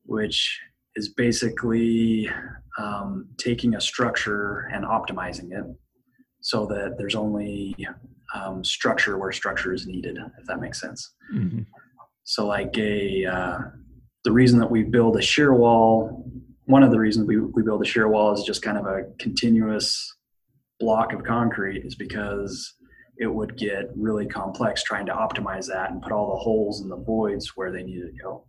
which 0.05 0.61
is 0.95 1.09
basically 1.09 2.29
um, 2.79 3.27
taking 3.39 3.75
a 3.75 3.81
structure 3.81 4.69
and 4.73 4.85
optimizing 4.85 5.53
it 5.53 5.65
so 6.43 6.67
that 6.67 6.97
there's 6.99 7.15
only 7.15 7.75
um, 8.35 8.63
structure 8.63 9.17
where 9.17 9.33
structure 9.33 9.73
is 9.73 9.87
needed, 9.87 10.19
if 10.39 10.47
that 10.47 10.61
makes 10.61 10.81
sense. 10.81 11.15
Mm-hmm. 11.35 11.63
So, 12.25 12.47
like 12.47 12.77
a 12.77 13.25
uh, 13.25 13.59
the 14.25 14.33
reason 14.33 14.59
that 14.59 14.71
we 14.71 14.83
build 14.83 15.17
a 15.17 15.23
shear 15.23 15.55
wall, 15.55 16.31
one 16.67 16.83
of 16.83 16.91
the 16.91 16.99
reasons 16.99 17.27
we, 17.27 17.39
we 17.39 17.63
build 17.63 17.81
a 17.81 17.87
shear 17.87 18.09
wall 18.09 18.33
is 18.33 18.45
just 18.45 18.63
kind 18.63 18.77
of 18.77 18.87
a 18.87 19.05
continuous 19.19 20.15
block 20.79 21.13
of 21.15 21.25
concrete 21.25 21.85
is 21.85 21.95
because 21.95 22.75
it 23.19 23.27
would 23.27 23.57
get 23.57 23.91
really 23.97 24.27
complex 24.27 24.83
trying 24.83 25.07
to 25.07 25.13
optimize 25.13 25.67
that 25.69 25.91
and 25.91 26.03
put 26.03 26.13
all 26.13 26.33
the 26.33 26.43
holes 26.43 26.81
and 26.81 26.91
the 26.91 26.97
voids 26.97 27.53
where 27.55 27.71
they 27.71 27.83
needed 27.83 28.13
to 28.13 28.23
go. 28.23 28.45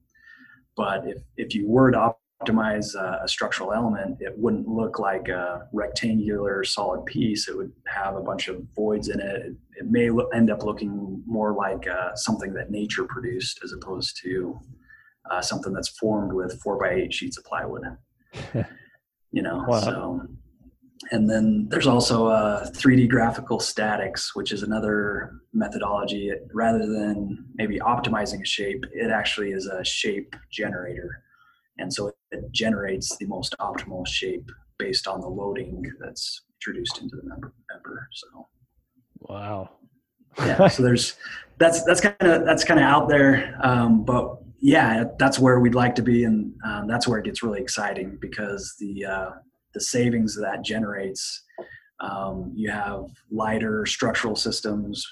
But 0.76 1.08
if, 1.08 1.18
if 1.38 1.56
you 1.56 1.70
were 1.70 1.92
to 1.92 2.16
optimize 2.44 2.96
a, 2.96 3.22
a 3.24 3.28
structural 3.28 3.74
element, 3.74 4.18
it 4.20 4.34
wouldn't 4.38 4.68
look 4.68 5.00
like 5.00 5.28
a 5.28 5.68
rectangular 5.72 6.64
solid 6.64 7.06
piece. 7.06 7.48
It 7.48 7.56
would 7.56 7.72
have 7.88 8.16
a 8.16 8.22
bunch 8.22 8.48
of 8.48 8.64
voids 8.76 9.10
in 9.10 9.20
it. 9.20 9.42
It, 9.42 9.56
it 9.78 9.86
may 9.90 10.10
lo- 10.10 10.28
end 10.28 10.50
up 10.50 10.64
looking 10.64 11.24
more 11.26 11.54
like 11.54 11.88
uh, 11.88 12.16
something 12.16 12.54
that 12.54 12.72
nature 12.72 13.06
produced 13.06 13.62
as 13.64 13.72
opposed 13.72 14.20
to 14.24 14.60
uh, 15.32 15.42
something 15.42 15.74
that's 15.74 15.90
formed 15.90 16.34
with 16.34 16.60
four 16.62 16.78
by 16.78 16.92
eight 16.92 17.14
sheets 17.14 17.38
of 17.38 17.46
plywood. 17.46 17.84
you 19.32 19.42
know, 19.42 19.64
wow. 19.68 19.80
so 19.80 20.28
and 21.12 21.30
then 21.30 21.68
there's 21.70 21.88
also 21.88 22.28
uh, 22.28 22.70
3D 22.72 23.10
graphical 23.10 23.60
statics, 23.60 24.36
which 24.36 24.52
is 24.52 24.64
another 24.64 25.34
methodology. 25.54 26.32
Rather 26.54 26.80
than 26.80 27.46
maybe 27.56 27.80
optimizing 27.80 28.42
a 28.42 28.46
shape, 28.46 28.86
it 28.94 29.12
actually 29.12 29.52
is 29.52 29.68
a 29.68 29.84
shape 29.84 30.36
generator. 30.52 31.22
And 31.78 31.94
so 31.94 32.12
it 32.32 32.52
generates 32.52 33.18
the 33.18 33.26
most 33.26 33.56
optimal 33.60 34.08
shape 34.08 34.50
based 34.78 35.08
on 35.08 35.22
the 35.22 35.28
loading 35.28 35.84
that's 36.00 36.42
introduced 36.58 37.02
into 37.02 37.16
the 37.18 37.28
member. 37.28 37.54
member 37.72 38.08
so, 38.14 38.48
wow. 39.20 39.70
yeah. 40.40 40.68
So 40.68 40.84
there's 40.84 41.16
that's 41.58 41.84
that's 41.84 42.02
kind 42.02 42.16
of 42.22 42.46
that's 42.46 42.64
kind 42.64 42.80
of 42.80 42.86
out 42.86 43.08
there, 43.08 43.58
um, 43.62 44.04
but 44.04 44.38
yeah, 44.60 45.06
that's 45.20 45.40
where 45.40 45.60
we'd 45.60 45.76
like 45.76 45.96
to 45.96 46.02
be, 46.02 46.24
and 46.26 46.54
um, 46.66 46.88
that's 46.88 47.08
where 47.08 47.20
it 47.20 47.26
gets 47.26 47.42
really 47.44 47.62
exciting 47.62 48.18
because 48.20 48.76
the 48.80 49.06
uh, 49.06 49.30
the 49.76 49.82
savings 49.82 50.36
that 50.36 50.64
generates. 50.64 51.44
Um, 52.00 52.52
you 52.56 52.72
have 52.72 53.06
lighter 53.30 53.86
structural 53.86 54.36
systems, 54.36 55.06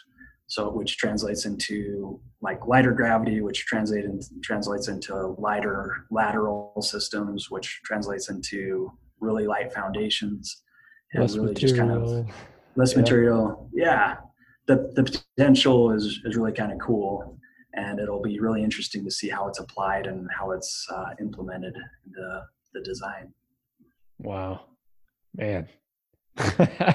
so 0.48 0.70
which 0.70 0.98
translates 0.98 1.46
into 1.46 2.20
like 2.42 2.66
lighter 2.68 2.92
gravity, 2.92 3.42
which 3.42 3.66
translate 3.66 4.06
in, 4.06 4.20
translates 4.42 4.88
into 4.88 5.36
lighter 5.38 6.06
lateral 6.10 6.74
systems, 6.82 7.52
which 7.52 7.82
translates 7.86 8.30
into 8.30 8.92
really 9.20 9.46
light 9.48 9.72
foundations 9.74 10.64
and 11.14 11.22
less 11.22 11.36
really 11.36 11.54
material. 11.54 11.68
just 11.68 11.78
kind 11.78 11.92
of 11.92 12.28
less 12.76 12.94
yeah. 12.94 13.00
material. 13.00 13.70
Yeah, 13.74 14.16
the 14.68 14.92
the 14.96 15.04
potential 15.04 15.92
is 15.92 16.20
is 16.26 16.36
really 16.36 16.54
kind 16.54 16.72
of 16.72 16.80
cool, 16.80 17.38
and 17.74 18.00
it'll 18.00 18.22
be 18.22 18.40
really 18.40 18.64
interesting 18.64 19.04
to 19.06 19.12
see 19.12 19.30
how 19.30 19.48
it's 19.48 19.60
applied 19.60 20.08
and 20.08 20.28
how 20.38 20.52
it's 20.52 20.88
uh, 20.92 21.12
implemented 21.20 21.76
in 21.76 22.12
the 22.12 22.42
the 22.74 22.82
design. 22.82 23.34
Wow, 24.20 24.62
man. 25.36 25.68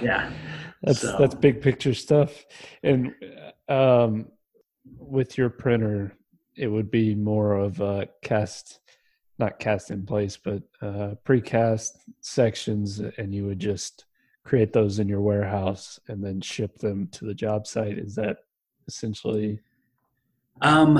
yeah, 0.02 0.30
that's 0.82 1.00
so. 1.00 1.16
that's 1.18 1.34
big 1.34 1.62
picture 1.62 1.94
stuff. 1.94 2.44
And 2.82 3.14
um, 3.68 4.26
with 4.98 5.38
your 5.38 5.50
printer, 5.50 6.16
it 6.56 6.68
would 6.68 6.90
be 6.90 7.14
more 7.14 7.54
of 7.54 7.80
a 7.80 8.08
cast, 8.22 8.80
not 9.38 9.58
cast 9.58 9.90
in 9.90 10.04
place, 10.04 10.36
but 10.36 10.62
uh, 10.82 11.14
precast 11.24 11.90
sections, 12.20 13.00
and 13.00 13.34
you 13.34 13.46
would 13.46 13.60
just 13.60 14.06
create 14.44 14.72
those 14.72 14.98
in 14.98 15.08
your 15.08 15.20
warehouse 15.20 16.00
and 16.08 16.24
then 16.24 16.40
ship 16.40 16.78
them 16.78 17.06
to 17.08 17.26
the 17.26 17.34
job 17.34 17.66
site. 17.66 17.98
Is 17.98 18.14
that 18.14 18.38
essentially? 18.88 19.60
Um, 20.62 20.98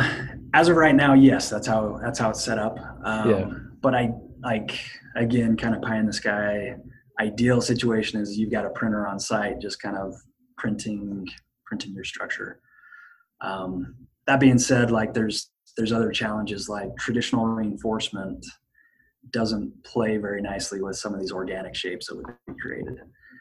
as 0.54 0.68
of 0.68 0.76
right 0.76 0.94
now, 0.94 1.14
yes, 1.14 1.50
that's 1.50 1.66
how 1.66 1.98
that's 2.02 2.18
how 2.18 2.30
it's 2.30 2.44
set 2.44 2.58
up. 2.58 2.78
Um, 3.02 3.30
yeah. 3.30 3.50
But 3.80 3.94
I 3.94 4.12
like 4.42 4.78
again, 5.16 5.56
kind 5.56 5.74
of 5.74 5.82
pie 5.82 5.98
in 5.98 6.06
the 6.06 6.12
sky. 6.12 6.76
ideal 7.20 7.60
situation 7.60 8.20
is 8.20 8.38
you've 8.38 8.52
got 8.52 8.64
a 8.64 8.70
printer 8.70 9.06
on 9.06 9.18
site, 9.18 9.60
just 9.60 9.80
kind 9.82 9.96
of 9.96 10.14
printing 10.56 11.26
printing 11.66 11.92
your 11.92 12.04
structure. 12.04 12.60
Um, 13.40 13.94
that 14.26 14.40
being 14.40 14.58
said, 14.58 14.90
like 14.90 15.14
there's 15.14 15.50
there's 15.76 15.92
other 15.92 16.10
challenges 16.10 16.68
like 16.68 16.90
traditional 16.98 17.46
reinforcement 17.46 18.44
doesn't 19.30 19.72
play 19.84 20.16
very 20.16 20.40
nicely 20.40 20.80
with 20.80 20.96
some 20.96 21.14
of 21.14 21.20
these 21.20 21.32
organic 21.32 21.74
shapes 21.74 22.06
that 22.06 22.16
we've 22.16 22.56
created. 22.58 22.98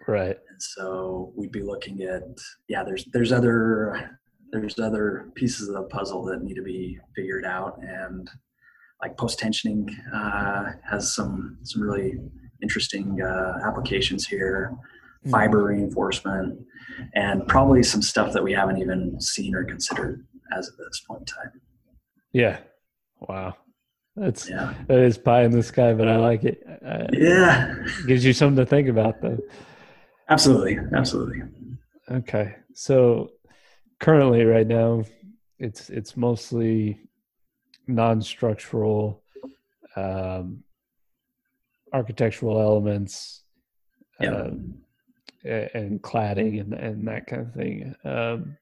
Right. 0.07 0.37
And 0.49 0.61
so 0.61 1.33
we'd 1.35 1.51
be 1.51 1.61
looking 1.61 2.01
at 2.03 2.23
yeah, 2.67 2.83
there's 2.83 3.05
there's 3.13 3.31
other 3.31 4.17
there's 4.51 4.79
other 4.79 5.29
pieces 5.35 5.67
of 5.67 5.75
the 5.75 5.83
puzzle 5.83 6.23
that 6.25 6.41
need 6.41 6.55
to 6.55 6.61
be 6.61 6.97
figured 7.15 7.45
out 7.45 7.77
and 7.81 8.29
like 9.01 9.17
post 9.17 9.39
tensioning 9.39 9.89
uh, 10.13 10.71
has 10.89 11.13
some 11.13 11.57
some 11.63 11.81
really 11.81 12.19
interesting 12.61 13.21
uh, 13.21 13.59
applications 13.65 14.27
here. 14.27 14.77
Hmm. 15.23 15.31
fiber 15.31 15.63
reinforcement 15.65 16.59
and 17.15 17.47
probably 17.47 17.83
some 17.83 18.01
stuff 18.01 18.33
that 18.33 18.43
we 18.43 18.53
haven't 18.53 18.77
even 18.77 19.19
seen 19.19 19.55
or 19.55 19.63
considered 19.63 20.25
as 20.55 20.67
of 20.67 20.77
this 20.77 21.01
point 21.07 21.21
in 21.21 21.25
time. 21.25 21.61
Yeah. 22.31 22.59
Wow. 23.19 23.55
That's 24.15 24.49
yeah. 24.49 24.73
that 24.87 24.99
is 24.99 25.17
pie 25.17 25.43
in 25.43 25.51
the 25.51 25.63
sky 25.63 25.93
but 25.93 26.07
i 26.07 26.15
like 26.15 26.43
it. 26.43 26.63
Uh, 26.85 27.07
yeah. 27.13 27.75
Gives 28.07 28.25
you 28.25 28.33
something 28.33 28.63
to 28.63 28.65
think 28.65 28.87
about 28.87 29.21
though. 29.21 29.39
Absolutely. 30.29 30.79
Absolutely. 30.95 31.41
Okay. 32.11 32.55
So 32.73 33.29
currently 33.99 34.43
right 34.45 34.67
now 34.67 35.03
it's 35.59 35.89
it's 35.89 36.15
mostly 36.15 36.99
non-structural 37.87 39.21
um, 39.95 40.63
architectural 41.93 42.59
elements 42.59 43.43
yeah. 44.19 44.31
um, 44.31 44.75
and 45.43 46.01
cladding 46.01 46.59
and, 46.59 46.73
and 46.73 47.07
that 47.07 47.25
kind 47.27 47.41
of 47.41 47.53
thing 47.53 47.95
um, 48.03 48.57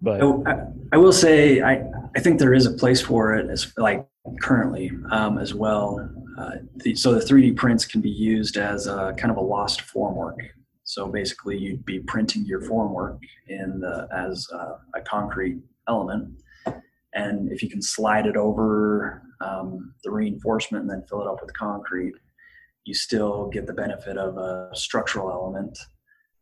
but 0.00 0.22
I, 0.22 0.64
I, 0.92 0.96
will 0.96 1.12
say 1.12 1.60
I, 1.60 1.82
I 2.14 2.20
think 2.20 2.38
there 2.38 2.54
is 2.54 2.66
a 2.66 2.72
place 2.72 3.00
for 3.00 3.34
it 3.34 3.50
as 3.50 3.72
like 3.76 4.06
currently 4.40 4.92
um, 5.10 5.38
as 5.38 5.54
well. 5.54 6.08
Uh, 6.38 6.56
the, 6.76 6.94
so 6.94 7.12
the 7.12 7.20
3d 7.20 7.56
prints 7.56 7.84
can 7.84 8.00
be 8.00 8.10
used 8.10 8.56
as 8.56 8.86
a 8.86 9.14
kind 9.18 9.30
of 9.30 9.36
a 9.36 9.42
lost 9.42 9.82
formwork. 9.82 10.36
So 10.84 11.08
basically, 11.08 11.58
you'd 11.58 11.84
be 11.84 12.00
printing 12.00 12.46
your 12.46 12.62
formwork 12.62 13.18
in 13.48 13.80
the, 13.80 14.08
as 14.12 14.48
a 14.50 15.00
concrete 15.02 15.58
element, 15.88 16.42
and 17.14 17.50
if 17.50 17.62
you 17.62 17.70
can 17.70 17.82
slide 17.82 18.26
it 18.26 18.36
over 18.36 19.22
um, 19.40 19.94
the 20.04 20.10
reinforcement 20.10 20.82
and 20.82 20.90
then 20.90 21.04
fill 21.08 21.22
it 21.22 21.26
up 21.26 21.40
with 21.40 21.56
concrete, 21.56 22.14
you 22.84 22.94
still 22.94 23.48
get 23.48 23.66
the 23.66 23.72
benefit 23.72 24.16
of 24.16 24.36
a 24.36 24.70
structural 24.74 25.30
element 25.30 25.78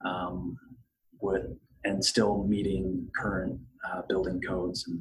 um, 0.05 0.57
with 1.21 1.47
and 1.85 2.05
still 2.05 2.45
meeting 2.45 3.09
current 3.17 3.61
uh, 3.89 4.03
building 4.09 4.41
codes 4.41 4.87
and, 4.89 5.01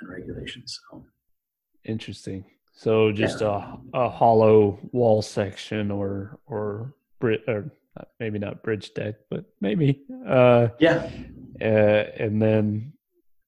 and 0.00 0.10
regulations. 0.10 0.80
So 0.90 1.04
interesting. 1.84 2.44
So 2.72 3.12
just 3.12 3.40
yeah. 3.40 3.76
a, 3.94 4.04
a 4.06 4.08
hollow 4.08 4.78
wall 4.92 5.22
section 5.22 5.90
or 5.90 6.38
or 6.46 6.94
or 7.46 7.70
maybe 8.18 8.38
not 8.38 8.62
bridge 8.62 8.92
deck, 8.94 9.14
but 9.30 9.44
maybe. 9.60 10.02
Uh, 10.26 10.68
yeah. 10.78 11.08
Uh, 11.60 12.04
and 12.18 12.42
then 12.42 12.92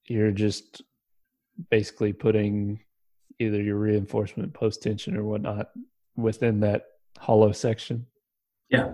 you're 0.07 0.31
just 0.31 0.83
basically 1.71 2.13
putting 2.13 2.81
either 3.39 3.61
your 3.61 3.77
reinforcement 3.77 4.53
post 4.55 4.83
tension 4.83 5.17
or 5.17 5.25
whatnot 5.25 5.71
within 6.17 6.61
that 6.61 6.85
hollow 7.19 7.53
section. 7.53 8.07
Yeah. 8.71 8.93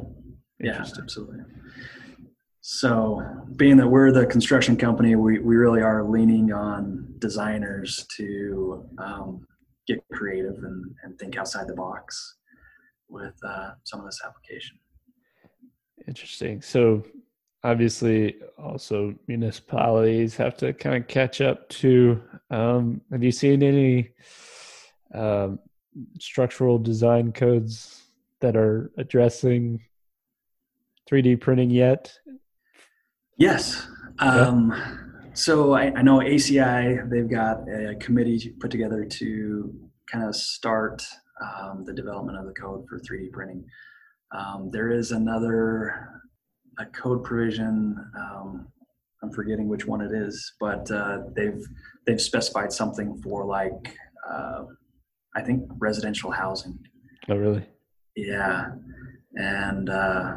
Yeah, 0.59 0.85
absolutely. 0.99 1.39
So, 2.61 3.21
being 3.57 3.77
that 3.79 3.89
we're 3.89 4.13
the 4.13 4.25
construction 4.27 4.77
company, 4.77 5.17
we, 5.17 5.41
we 5.41 5.57
really 5.57 5.83
are 5.83 6.05
leaning 6.05 6.53
on 6.53 7.13
designers 7.19 8.07
to 8.17 8.89
um, 8.99 9.45
get 9.89 10.05
creative 10.13 10.55
and, 10.63 10.85
and 11.03 11.19
think 11.19 11.37
outside 11.37 11.67
the 11.67 11.75
box 11.75 12.37
with 13.09 13.35
uh, 13.45 13.73
some 13.83 13.99
of 13.99 14.07
this 14.07 14.21
application. 14.25 14.79
Interesting. 16.07 16.63
So 16.63 17.05
obviously 17.65 18.37
also 18.59 19.15
municipalities 19.29 20.37
have 20.37 20.57
to 20.57 20.73
kind 20.73 20.97
of 20.97 21.07
catch 21.07 21.41
up 21.41 21.69
to 21.69 22.21
um, 22.51 23.01
have 23.11 23.23
you 23.23 23.33
seen 23.33 23.63
any 23.63 24.11
um, 25.15 25.59
structural 26.19 26.79
design 26.79 27.33
codes 27.33 28.03
that 28.41 28.57
are 28.57 28.91
addressing 28.99 29.81
3d 31.11 31.41
printing 31.41 31.71
yet? 31.71 32.13
Yes. 33.39 33.87
Um, 34.19 34.75
so 35.35 35.73
I, 35.73 35.93
I, 35.97 36.03
know 36.03 36.21
aci 36.21 37.09
they've 37.11 37.31
got 37.31 37.69
a 37.69 37.95
committee 37.97 38.55
put 38.61 38.71
together 38.71 39.05
to 39.05 39.75
kind 40.11 40.25
of 40.25 40.37
start 40.37 41.03
um, 41.43 41.85
the 41.85 41.93
development 41.93 42.39
of 42.39 42.47
the 42.47 42.53
code 42.53 42.87
for 42.89 42.99
3d 42.99 43.33
printing. 43.33 43.65
Um, 44.33 44.71
there 44.71 44.91
is 44.91 45.13
another 45.13 46.23
a 46.79 46.87
code 46.87 47.25
provision. 47.25 47.97
Um, 48.19 48.69
I'm 49.23 49.31
forgetting 49.31 49.69
which 49.69 49.87
one 49.87 50.01
it 50.01 50.13
is, 50.13 50.53
but 50.61 50.91
uh, 50.91 51.19
they've 51.37 51.63
they've 52.07 52.21
specified 52.21 52.73
something 52.73 53.21
for 53.23 53.45
like 53.45 53.97
uh, 54.29 54.65
I 55.37 55.43
think 55.43 55.65
residential 55.79 56.31
housing. 56.31 56.79
Oh, 57.29 57.37
really? 57.37 57.65
Yeah, 58.17 58.73
and 59.35 59.89
uh, 59.89 60.35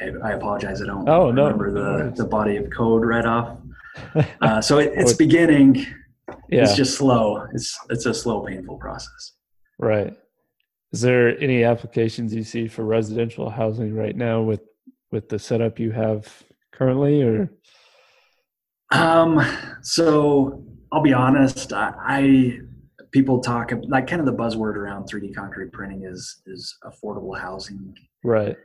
I, 0.00 0.10
I, 0.24 0.32
apologize. 0.32 0.82
I 0.82 0.86
don't 0.86 1.08
oh, 1.08 1.28
remember 1.28 1.70
no. 1.70 2.10
the 2.10 2.22
the 2.22 2.28
body 2.28 2.56
of 2.56 2.70
code 2.70 3.04
right 3.04 3.24
off. 3.24 3.58
Uh, 4.42 4.60
so 4.60 4.78
it, 4.78 4.92
it's 4.94 5.14
beginning. 5.14 5.74
Yeah. 6.50 6.64
It's 6.64 6.76
just 6.76 6.98
slow. 6.98 7.46
It's 7.54 7.78
it's 7.88 8.04
a 8.04 8.12
slow, 8.12 8.44
painful 8.44 8.76
process. 8.76 9.32
Right. 9.78 10.14
Is 10.92 11.00
there 11.00 11.38
any 11.42 11.64
applications 11.64 12.34
you 12.34 12.42
see 12.42 12.68
for 12.68 12.84
residential 12.84 13.48
housing 13.48 13.94
right 13.94 14.14
now 14.14 14.42
with 14.42 14.60
with 15.10 15.28
the 15.28 15.38
setup 15.38 15.78
you 15.78 15.92
have 15.92 16.44
currently, 16.72 17.22
or? 17.22 17.50
Um. 18.90 19.40
So 19.82 20.64
I'll 20.92 21.02
be 21.02 21.12
honest. 21.12 21.72
I, 21.72 21.92
I 21.98 22.58
people 23.10 23.40
talk 23.40 23.72
like 23.88 24.06
kind 24.06 24.20
of 24.20 24.26
the 24.26 24.32
buzzword 24.32 24.76
around 24.76 25.08
3D 25.08 25.34
concrete 25.34 25.72
printing 25.72 26.04
is 26.04 26.42
is 26.46 26.76
affordable 26.84 27.38
housing. 27.38 27.94
Right. 28.22 28.56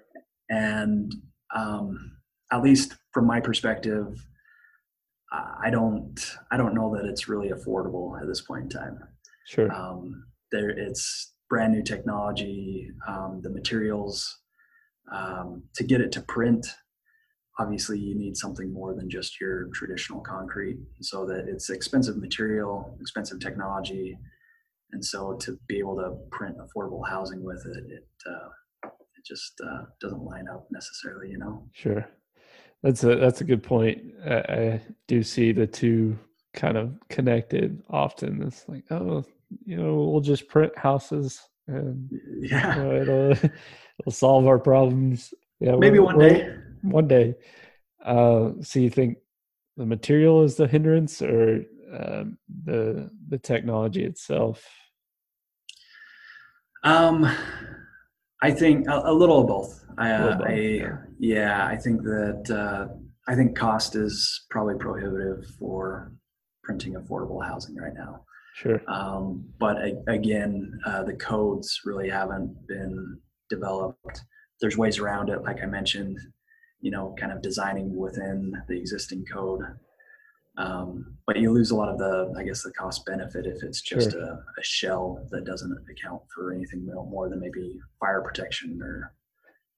And 0.50 1.14
um, 1.56 2.18
at 2.52 2.62
least 2.62 2.96
from 3.14 3.26
my 3.26 3.40
perspective, 3.40 4.26
I 5.32 5.70
don't 5.70 6.20
I 6.52 6.58
don't 6.58 6.74
know 6.74 6.94
that 6.96 7.06
it's 7.06 7.28
really 7.30 7.50
affordable 7.50 8.20
at 8.22 8.28
this 8.28 8.42
point 8.42 8.64
in 8.64 8.70
time. 8.70 9.00
Sure. 9.48 9.72
Um, 9.72 10.26
there, 10.52 10.70
it's 10.70 11.34
brand 11.50 11.74
new 11.74 11.84
technology, 11.84 12.90
um, 13.08 13.40
the 13.42 13.50
materials 13.50 14.41
um, 15.12 15.64
to 15.76 15.84
get 15.84 16.02
it 16.02 16.12
to 16.14 16.22
print. 16.22 16.66
Obviously, 17.60 18.00
you 18.00 18.16
need 18.16 18.38
something 18.38 18.74
more 18.74 18.94
than 18.94 19.10
just 19.10 19.40
your 19.40 19.68
traditional 19.74 20.22
concrete, 20.22 20.80
so 21.02 21.26
that 21.26 21.46
it's 21.48 21.70
expensive 21.70 22.18
material, 22.18 22.98
expensive 23.00 23.40
technology, 23.40 24.18
and 24.92 25.04
so 25.04 25.34
to 25.42 25.60
be 25.68 25.80
able 25.80 25.96
to 25.98 26.18
print 26.32 26.58
affordable 26.58 27.08
housing 27.08 27.44
with 27.44 27.66
it, 27.66 27.84
it 27.88 28.08
uh, 28.26 28.50
it 28.84 29.26
just 29.26 29.54
uh, 29.64 29.84
doesn't 30.00 30.24
line 30.24 30.48
up 30.48 30.68
necessarily, 30.72 31.30
you 31.30 31.38
know. 31.38 31.68
Sure, 31.74 32.08
that's 32.84 33.04
a 33.04 33.16
that's 33.16 33.42
a 33.42 33.46
good 33.46 33.64
point. 33.64 34.00
I, 34.26 34.36
I 34.36 34.82
do 35.08 35.22
see 35.22 35.52
the 35.52 35.68
two 35.68 36.18
kind 36.54 36.78
of 36.78 36.94
connected 37.10 37.82
often. 37.90 38.42
It's 38.44 38.68
like, 38.68 38.84
oh, 38.92 39.26
you 39.66 39.78
know, 39.78 39.96
we'll 39.96 40.22
just 40.22 40.48
print 40.48 40.78
houses 40.78 41.42
and 41.68 42.10
yeah, 42.42 42.76
you 42.76 42.84
know, 42.84 43.02
it'll 43.02 43.50
it'll 44.02 44.12
solve 44.12 44.48
our 44.48 44.60
problems. 44.60 45.34
Yeah, 45.60 45.76
maybe 45.76 46.00
one 46.00 46.18
day. 46.18 46.56
One 46.82 47.08
day. 47.08 47.36
Uh, 48.04 48.52
so 48.62 48.80
you 48.80 48.90
think 48.90 49.20
the 49.78 49.86
material 49.86 50.44
is 50.44 50.56
the 50.56 50.68
hindrance, 50.68 51.22
or 51.22 51.64
um, 51.94 52.38
the 52.64 53.10
the 53.30 53.38
technology 53.38 54.04
itself? 54.04 54.68
Um, 56.84 57.32
I 58.42 58.52
think 58.52 58.88
a, 58.88 59.02
a 59.06 59.14
little 59.14 59.42
of 59.42 59.48
both. 59.48 59.86
I, 59.98 60.12
uh, 60.12 60.38
both, 60.38 60.48
I 60.48 60.54
yeah. 60.54 60.98
yeah. 61.20 61.68
I 61.68 61.76
think 61.76 62.02
that 62.02 62.50
uh, 62.50 62.94
I 63.28 63.36
think 63.36 63.56
cost 63.56 63.96
is 63.96 64.46
probably 64.50 64.76
prohibitive 64.76 65.46
for 65.60 66.12
printing 66.64 66.96
affordable 66.96 67.46
housing 67.46 67.76
right 67.76 67.94
now. 67.94 68.26
Sure. 68.56 68.82
Um, 68.88 69.46
but 69.60 69.78
again, 70.08 70.80
uh, 70.86 71.04
the 71.04 71.14
codes 71.14 71.82
really 71.86 72.10
haven't 72.10 72.68
been 72.68 73.20
developed. 73.52 74.24
There's 74.60 74.78
ways 74.78 74.98
around 74.98 75.30
it, 75.30 75.44
like 75.44 75.62
I 75.62 75.68
mentioned, 75.68 76.18
you 76.80 76.90
know, 76.90 77.14
kind 77.20 77.32
of 77.32 77.42
designing 77.44 77.96
within 77.96 78.54
the 78.68 78.78
existing 78.78 79.26
code. 79.26 79.62
Um, 80.58 81.18
but 81.28 81.38
you 81.38 81.52
lose 81.52 81.72
a 81.72 81.76
lot 81.76 81.90
of 81.90 81.98
the, 81.98 82.34
I 82.38 82.44
guess, 82.44 82.64
the 82.64 82.72
cost 82.72 83.06
benefit 83.06 83.46
if 83.46 83.64
it's 83.64 83.82
just 83.82 84.12
sure. 84.12 84.22
a, 84.22 84.44
a, 84.60 84.64
shell 84.64 85.26
that 85.32 85.46
doesn't 85.46 85.78
account 85.90 86.22
for 86.34 86.54
anything 86.54 86.86
more 86.86 87.30
than 87.30 87.40
maybe 87.40 87.80
fire 88.00 88.22
protection 88.22 88.82
or 88.82 89.14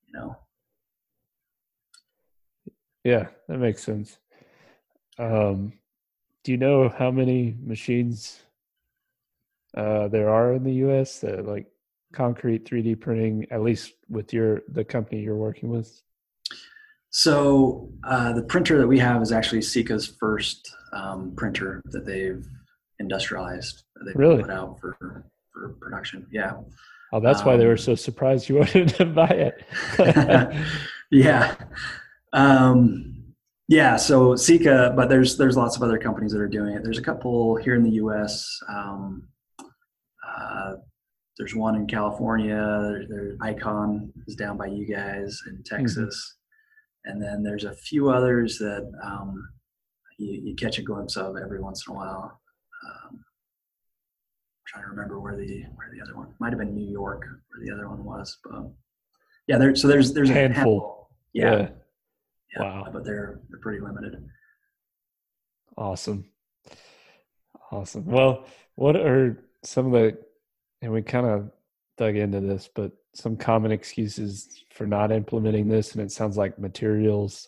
you 0.07 0.19
know. 0.19 0.35
Yeah, 3.03 3.27
that 3.47 3.59
makes 3.59 3.83
sense. 3.83 4.17
Um, 5.19 5.73
do 6.43 6.51
you 6.51 6.57
know 6.57 6.89
how 6.89 7.11
many 7.11 7.55
machines 7.61 8.39
uh, 9.75 10.07
there 10.07 10.29
are 10.29 10.53
in 10.53 10.63
the 10.63 10.73
U.S. 10.85 11.19
that 11.19 11.45
like 11.45 11.67
concrete 12.13 12.65
3D 12.65 12.99
printing, 12.99 13.45
at 13.51 13.61
least 13.61 13.93
with 14.09 14.33
your 14.33 14.61
the 14.69 14.83
company 14.83 15.21
you're 15.21 15.35
working 15.35 15.69
with? 15.69 16.01
So 17.09 17.91
uh, 18.03 18.33
the 18.33 18.43
printer 18.43 18.77
that 18.79 18.87
we 18.87 18.97
have 18.99 19.21
is 19.21 19.31
actually 19.31 19.61
Sika's 19.61 20.15
first 20.19 20.73
um, 20.93 21.33
printer 21.35 21.81
that 21.85 22.05
they've 22.05 22.43
industrialized. 22.99 23.83
That 23.95 24.05
they've 24.05 24.15
Really? 24.15 24.41
put 24.41 24.51
out 24.51 24.79
for 24.79 24.97
for 25.51 25.75
production. 25.79 26.25
Yeah. 26.31 26.53
Oh, 27.11 27.19
that's 27.19 27.43
why 27.43 27.57
they 27.57 27.65
were 27.67 27.73
Um, 27.73 27.77
so 27.77 27.95
surprised 27.95 28.49
you 28.49 28.55
wanted 28.59 28.89
to 28.95 29.05
buy 29.05 29.27
it. 29.27 30.55
yeah. 31.11 31.55
Um, 32.33 33.35
yeah. 33.67 33.95
So 33.97 34.35
Sika, 34.35 34.93
but 34.95 35.09
there's 35.09 35.37
there's 35.37 35.55
lots 35.55 35.75
of 35.75 35.83
other 35.83 35.99
companies 35.99 36.31
that 36.31 36.41
are 36.41 36.47
doing 36.47 36.73
it. 36.75 36.83
There's 36.83 36.97
a 36.97 37.03
couple 37.03 37.55
here 37.57 37.75
in 37.75 37.83
the 37.83 37.91
U.S. 37.91 38.59
Um, 38.67 39.27
uh, 40.27 40.73
there's 41.37 41.55
one 41.55 41.75
in 41.75 41.87
California. 41.87 42.55
There, 42.55 43.05
there, 43.09 43.37
Icon 43.41 44.11
is 44.27 44.35
down 44.35 44.57
by 44.57 44.67
you 44.67 44.85
guys 44.85 45.39
in 45.47 45.63
Texas, 45.63 46.37
and 47.05 47.21
then 47.21 47.43
there's 47.43 47.63
a 47.65 47.75
few 47.75 48.09
others 48.09 48.57
that 48.59 48.89
um, 49.03 49.47
you, 50.19 50.41
you 50.45 50.55
catch 50.55 50.77
a 50.77 50.83
glimpse 50.83 51.17
of 51.17 51.35
every 51.37 51.59
once 51.61 51.83
in 51.87 51.93
a 51.93 51.97
while. 51.97 52.39
Um, 52.85 53.23
trying 54.67 54.83
to 54.83 54.89
remember 54.89 55.19
where 55.19 55.35
the 55.35 55.63
where 55.75 55.89
the 55.93 56.01
other 56.01 56.15
one 56.15 56.33
might 56.39 56.49
have 56.51 56.59
been 56.59 56.73
New 56.75 56.89
York 56.91 57.21
where 57.21 57.65
the 57.65 57.73
other 57.73 57.87
one 57.89 58.03
was, 58.03 58.37
but 58.43 58.71
yeah, 59.47 59.57
there. 59.57 59.75
So 59.75 59.87
there's 59.87 60.13
there's 60.13 60.29
a 60.29 60.33
Handful. 60.33 61.09
Yeah, 61.33 61.51
yeah. 61.55 61.69
yeah, 62.55 62.61
Wow. 62.61 62.89
but 62.93 63.03
they're 63.05 63.39
they're 63.49 63.59
pretty 63.59 63.79
limited. 63.79 64.23
Awesome. 65.77 66.25
Awesome. 67.71 68.05
Well, 68.05 68.45
what 68.75 68.95
are 68.95 69.43
some 69.63 69.87
of 69.87 69.93
the, 69.93 70.17
and 70.83 70.91
we 70.91 71.01
kind 71.01 71.25
of 71.25 71.49
dug 71.97 72.17
into 72.17 72.41
this, 72.41 72.69
but 72.73 72.91
some 73.15 73.37
common 73.37 73.71
excuses 73.71 74.65
for 74.71 74.85
not 74.85 75.13
implementing 75.13 75.69
this? 75.69 75.93
And 75.93 76.01
it 76.01 76.11
sounds 76.11 76.35
like 76.35 76.59
materials 76.59 77.47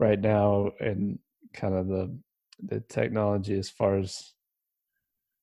right 0.00 0.20
now 0.20 0.72
and 0.80 1.18
kind 1.54 1.74
of 1.74 1.86
the, 1.86 2.18
the 2.64 2.80
technology 2.80 3.56
as 3.56 3.70
far 3.70 3.98
as 3.98 4.32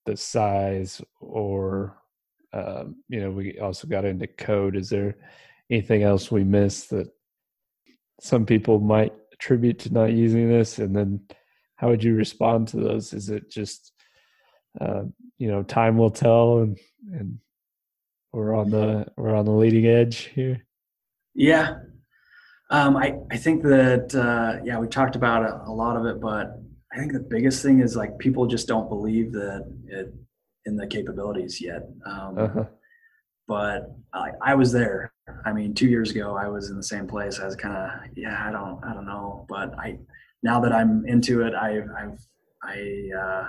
the 0.05 0.17
size 0.17 1.01
or, 1.21 1.97
um, 2.51 2.97
you 3.07 3.21
know, 3.21 3.31
we 3.31 3.57
also 3.57 3.87
got 3.87 4.03
into 4.03 4.27
code. 4.27 4.75
Is 4.75 4.89
there 4.89 5.15
anything 5.69 6.03
else 6.03 6.29
we 6.29 6.43
missed 6.43 6.89
that 6.89 7.07
some 8.19 8.45
people 8.45 8.79
might 8.79 9.13
attribute 9.31 9.79
to 9.79 9.93
not 9.93 10.11
using 10.11 10.49
this? 10.49 10.77
And 10.77 10.93
then, 10.93 11.21
how 11.77 11.89
would 11.89 12.03
you 12.03 12.15
respond 12.15 12.67
to 12.69 12.77
those 12.77 13.13
is 13.13 13.29
it 13.29 13.49
just 13.49 13.92
uh, 14.81 15.03
you 15.37 15.47
know 15.47 15.63
time 15.63 15.97
will 15.97 16.11
tell 16.11 16.59
and 16.59 16.77
and 17.11 17.37
we're 18.31 18.55
on 18.55 18.69
the 18.69 19.05
we're 19.17 19.35
on 19.35 19.45
the 19.45 19.51
leading 19.51 19.85
edge 19.85 20.31
here 20.33 20.65
Yeah, 21.35 21.75
um, 22.69 22.97
I 22.97 23.15
I 23.31 23.37
think 23.37 23.63
that 23.63 24.13
uh, 24.15 24.63
yeah 24.63 24.79
we 24.79 24.87
talked 24.87 25.15
about 25.15 25.43
a, 25.43 25.69
a 25.69 25.73
lot 25.73 25.97
of 25.97 26.05
it, 26.05 26.19
but 26.19 26.59
I 26.91 26.97
think 26.97 27.13
the 27.13 27.19
biggest 27.19 27.63
thing 27.63 27.79
is 27.79 27.95
like 27.95 28.17
people 28.19 28.45
just 28.45 28.67
don't 28.67 28.89
believe 28.89 29.31
that 29.33 29.65
it 29.87 30.13
in 30.65 30.75
the 30.75 30.87
capabilities 30.87 31.61
yet. 31.61 31.83
Um, 32.05 32.37
uh-huh. 32.37 32.65
but 33.47 33.95
I, 34.13 34.31
I 34.41 34.55
was 34.55 34.71
there. 34.71 35.11
I 35.45 35.53
mean, 35.53 35.73
two 35.73 35.87
years 35.87 36.11
ago, 36.11 36.35
I 36.35 36.47
was 36.47 36.69
in 36.69 36.77
the 36.77 36.83
same 36.83 37.07
place. 37.07 37.39
I 37.39 37.45
was 37.45 37.55
kind 37.55 37.75
of, 37.75 37.89
yeah, 38.15 38.47
I 38.47 38.51
don't, 38.51 38.83
I 38.83 38.93
don't 38.93 39.05
know. 39.05 39.45
But 39.49 39.77
I, 39.77 39.99
now 40.41 40.59
that 40.61 40.73
I'm 40.73 41.05
into 41.05 41.41
it, 41.41 41.53
I've, 41.53 41.89
I've, 41.97 42.19
I, 42.63 43.09
uh, 43.17 43.47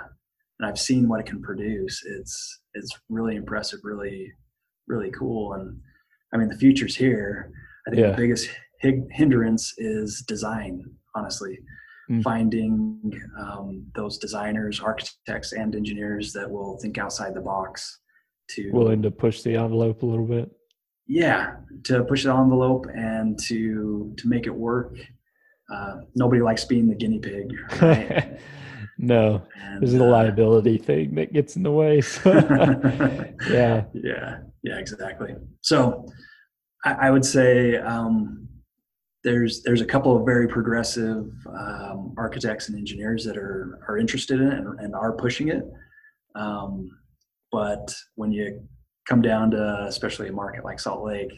and 0.59 0.67
I've 0.69 0.79
seen 0.79 1.07
what 1.09 1.19
it 1.19 1.25
can 1.25 1.41
produce. 1.41 2.03
It's, 2.05 2.61
it's 2.73 2.91
really 3.09 3.35
impressive, 3.35 3.79
really, 3.83 4.31
really 4.87 5.11
cool. 5.11 5.53
And 5.53 5.77
I 6.33 6.37
mean, 6.37 6.47
the 6.49 6.57
future's 6.57 6.95
here. 6.95 7.51
I 7.87 7.91
think 7.91 8.01
Yeah. 8.01 8.11
the 8.11 8.17
biggest 8.17 8.49
hi- 8.81 9.03
hindrance 9.11 9.73
is 9.77 10.23
design, 10.27 10.83
honestly. 11.15 11.59
Mm. 12.09 12.21
Finding 12.21 13.11
um, 13.39 13.87
those 13.95 14.19
designers, 14.19 14.79
architects, 14.79 15.53
and 15.53 15.75
engineers 15.75 16.33
that 16.33 16.49
will 16.49 16.77
think 16.79 16.97
outside 16.99 17.33
the 17.33 17.41
box 17.41 17.99
to 18.51 18.69
willing 18.71 19.01
to 19.01 19.09
push 19.09 19.41
the 19.41 19.55
envelope 19.55 20.03
a 20.03 20.05
little 20.05 20.27
bit 20.27 20.51
yeah 21.07 21.55
to 21.83 22.03
push 22.03 22.23
the 22.25 22.31
envelope 22.31 22.85
and 22.95 23.39
to 23.39 24.13
to 24.17 24.27
make 24.27 24.45
it 24.45 24.53
work 24.53 24.95
uh, 25.73 25.95
nobody 26.15 26.41
likes 26.43 26.63
being 26.63 26.87
the 26.87 26.93
guinea 26.93 27.17
pig 27.17 27.51
right 27.81 28.39
no. 28.97 29.41
And, 29.61 29.81
there's 29.81 29.93
a 29.93 30.03
uh, 30.03 30.07
liability 30.07 30.77
thing 30.77 31.15
that 31.15 31.33
gets 31.33 31.55
in 31.55 31.63
the 31.63 31.71
way 31.71 32.01
so 32.01 32.31
yeah. 33.49 33.83
Yeah 33.93 34.39
yeah 34.65 34.79
exactly. 34.79 35.35
So 35.61 36.05
i, 36.83 37.07
I 37.07 37.11
would 37.11 37.23
say 37.23 37.77
um, 37.77 38.47
there's 39.23 39.63
there's 39.63 39.81
a 39.81 39.85
couple 39.85 40.17
of 40.17 40.25
very 40.25 40.47
progressive 40.47 41.25
um, 41.47 42.13
architects 42.17 42.67
and 42.67 42.77
engineers 42.77 43.23
that 43.25 43.37
are 43.37 43.79
are 43.87 43.97
interested 43.97 44.41
in 44.41 44.47
it 44.47 44.59
and, 44.59 44.79
and 44.79 44.95
are 44.95 45.13
pushing 45.13 45.49
it. 45.49 45.63
Um, 46.35 46.89
but 47.51 47.93
when 48.15 48.31
you 48.31 48.67
come 49.07 49.21
down 49.21 49.51
to 49.51 49.85
especially 49.87 50.27
a 50.27 50.33
market 50.33 50.65
like 50.65 50.79
salt 50.79 51.03
lake 51.03 51.31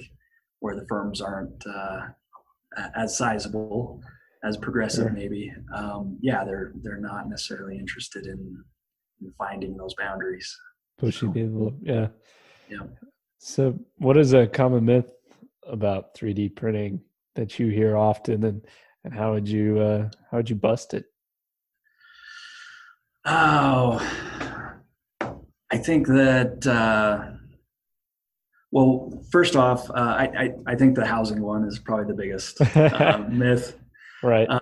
where 0.59 0.75
the 0.75 0.87
firms 0.87 1.21
aren't 1.21 1.63
uh, 1.67 2.01
as 2.95 3.17
sizable 3.17 4.01
as 4.43 4.57
progressive 4.57 5.05
Sure. 5.05 5.11
maybe 5.11 5.51
um, 5.75 6.17
yeah 6.21 6.43
they're 6.43 6.73
they're 6.81 6.99
not 6.99 7.29
necessarily 7.29 7.77
interested 7.77 8.25
in, 8.25 8.63
in 9.21 9.33
finding 9.37 9.75
those 9.77 9.95
boundaries 9.95 10.55
pushing 10.97 11.31
the 11.33 11.41
envelope 11.41 11.77
yeah 11.81 12.07
yeah 12.69 12.79
so 13.39 13.77
what 13.97 14.17
is 14.17 14.33
a 14.33 14.47
common 14.47 14.85
myth 14.85 15.11
about 15.67 16.15
3d 16.15 16.55
printing 16.55 17.01
that 17.35 17.59
you 17.59 17.67
hear 17.69 17.97
often 17.97 18.43
and 18.43 18.65
and 19.03 19.13
how 19.13 19.33
would 19.33 19.47
you 19.47 19.79
uh 19.79 20.09
how 20.29 20.37
would 20.37 20.49
you 20.49 20.55
bust 20.55 20.93
it 20.93 21.05
Oh, 23.29 23.99
I 25.69 25.77
think 25.77 26.07
that. 26.07 26.65
Uh, 26.65 27.31
well, 28.71 29.23
first 29.31 29.55
off, 29.55 29.89
uh, 29.89 29.93
I, 29.95 30.23
I 30.37 30.49
I 30.67 30.75
think 30.75 30.95
the 30.95 31.05
housing 31.05 31.41
one 31.41 31.65
is 31.65 31.77
probably 31.77 32.05
the 32.05 32.13
biggest 32.13 32.61
uh, 32.75 33.25
myth. 33.29 33.77
Right 34.23 34.47
Um, 34.49 34.61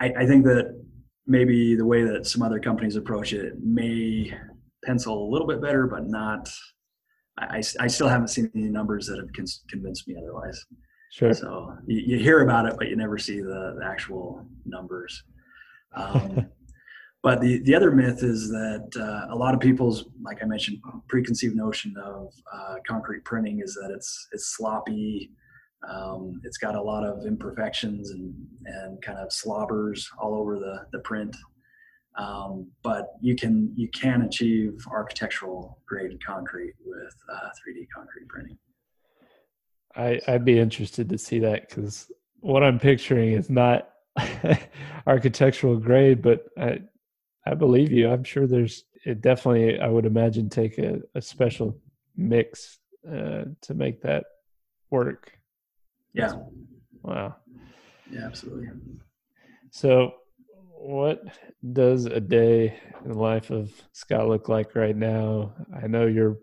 I, 0.00 0.12
I 0.18 0.26
think 0.26 0.44
that 0.44 0.78
maybe 1.26 1.74
the 1.74 1.84
way 1.84 2.02
that 2.04 2.26
some 2.26 2.42
other 2.42 2.60
companies 2.60 2.96
approach 2.96 3.32
it 3.32 3.54
may 3.62 4.32
pencil 4.84 5.26
a 5.26 5.30
little 5.30 5.46
bit 5.46 5.60
better, 5.60 5.86
but 5.86 6.06
not. 6.06 6.48
I, 7.38 7.62
I- 7.80 7.86
still 7.88 8.08
haven't 8.08 8.28
seen 8.28 8.50
any 8.54 8.68
numbers 8.68 9.06
that 9.08 9.18
have 9.18 9.32
con- 9.34 9.44
convinced 9.68 10.08
me 10.08 10.16
otherwise. 10.16 10.64
sure 11.12 11.34
So 11.34 11.76
you, 11.86 12.16
you 12.16 12.18
hear 12.18 12.40
about 12.42 12.66
it, 12.66 12.74
but 12.78 12.88
you 12.88 12.96
never 12.96 13.18
see 13.18 13.40
the, 13.40 13.76
the 13.78 13.84
actual 13.84 14.46
numbers. 14.64 15.22
Um, 15.94 16.46
but 17.22 17.40
the, 17.40 17.58
the 17.64 17.74
other 17.74 17.90
myth 17.90 18.22
is 18.22 18.48
that 18.50 18.88
uh, 18.98 19.34
a 19.34 19.36
lot 19.36 19.52
of 19.54 19.60
people's, 19.60 20.04
like 20.22 20.42
I 20.42 20.46
mentioned, 20.46 20.78
preconceived 21.08 21.56
notion 21.56 21.94
of 22.02 22.32
uh, 22.54 22.76
concrete 22.88 23.24
printing 23.24 23.60
is 23.60 23.74
that 23.74 23.90
it's 23.94 24.28
it's 24.32 24.56
sloppy. 24.56 25.30
Um, 25.88 26.40
it's 26.44 26.58
got 26.58 26.74
a 26.74 26.82
lot 26.82 27.04
of 27.04 27.26
imperfections 27.26 28.10
and, 28.10 28.34
and 28.64 29.00
kind 29.02 29.18
of 29.18 29.32
slobbers 29.32 30.08
all 30.20 30.34
over 30.34 30.58
the, 30.58 30.86
the 30.92 30.98
print. 31.00 31.36
Um, 32.18 32.68
but 32.82 33.12
you 33.20 33.36
can 33.36 33.72
you 33.76 33.88
can 33.88 34.22
achieve 34.22 34.82
architectural 34.90 35.78
grade 35.86 36.18
concrete 36.24 36.74
with 36.84 37.14
uh, 37.30 37.48
3D 37.48 37.86
concrete 37.94 38.26
printing. 38.28 38.58
I, 39.94 40.20
I'd 40.26 40.44
be 40.44 40.58
interested 40.58 41.08
to 41.10 41.18
see 41.18 41.38
that 41.40 41.68
because 41.68 42.10
what 42.40 42.62
I'm 42.62 42.78
picturing 42.78 43.32
is 43.32 43.50
not 43.50 43.90
architectural 45.06 45.76
grade, 45.76 46.22
but 46.22 46.46
I, 46.58 46.80
I 47.46 47.54
believe 47.54 47.92
you. 47.92 48.08
I'm 48.10 48.24
sure 48.24 48.46
there's 48.46 48.84
it 49.04 49.20
definitely. 49.20 49.78
I 49.78 49.88
would 49.88 50.06
imagine 50.06 50.48
take 50.48 50.78
a, 50.78 51.00
a 51.14 51.22
special 51.22 51.78
mix 52.16 52.78
uh, 53.06 53.44
to 53.62 53.74
make 53.74 54.02
that 54.02 54.24
work. 54.90 55.38
Yeah, 56.16 56.32
Wow. 57.02 57.36
yeah, 58.10 58.24
absolutely. 58.24 58.68
So, 59.70 60.14
what 60.78 61.22
does 61.72 62.06
a 62.06 62.20
day 62.20 62.80
in 63.04 63.12
the 63.12 63.18
life 63.18 63.50
of 63.50 63.70
Scott 63.92 64.26
look 64.26 64.48
like 64.48 64.74
right 64.74 64.96
now? 64.96 65.52
I 65.82 65.86
know 65.88 66.06
you're 66.06 66.38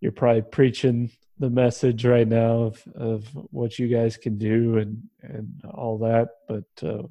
you're 0.00 0.12
probably 0.12 0.42
preaching 0.42 1.10
the 1.38 1.50
message 1.50 2.04
right 2.04 2.26
now 2.26 2.62
of, 2.62 2.82
of 2.96 3.28
what 3.50 3.78
you 3.78 3.86
guys 3.86 4.16
can 4.16 4.38
do 4.38 4.78
and 4.78 5.00
and 5.22 5.62
all 5.72 5.96
that, 5.98 6.28
but 6.48 6.64
uh, 6.82 7.02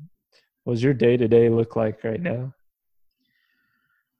what 0.65 0.73
does 0.73 0.83
your 0.83 0.93
day 0.93 1.15
to 1.15 1.29
day 1.29 1.47
look 1.47 1.77
like 1.77 2.03
right 2.03 2.21
now? 2.21 2.53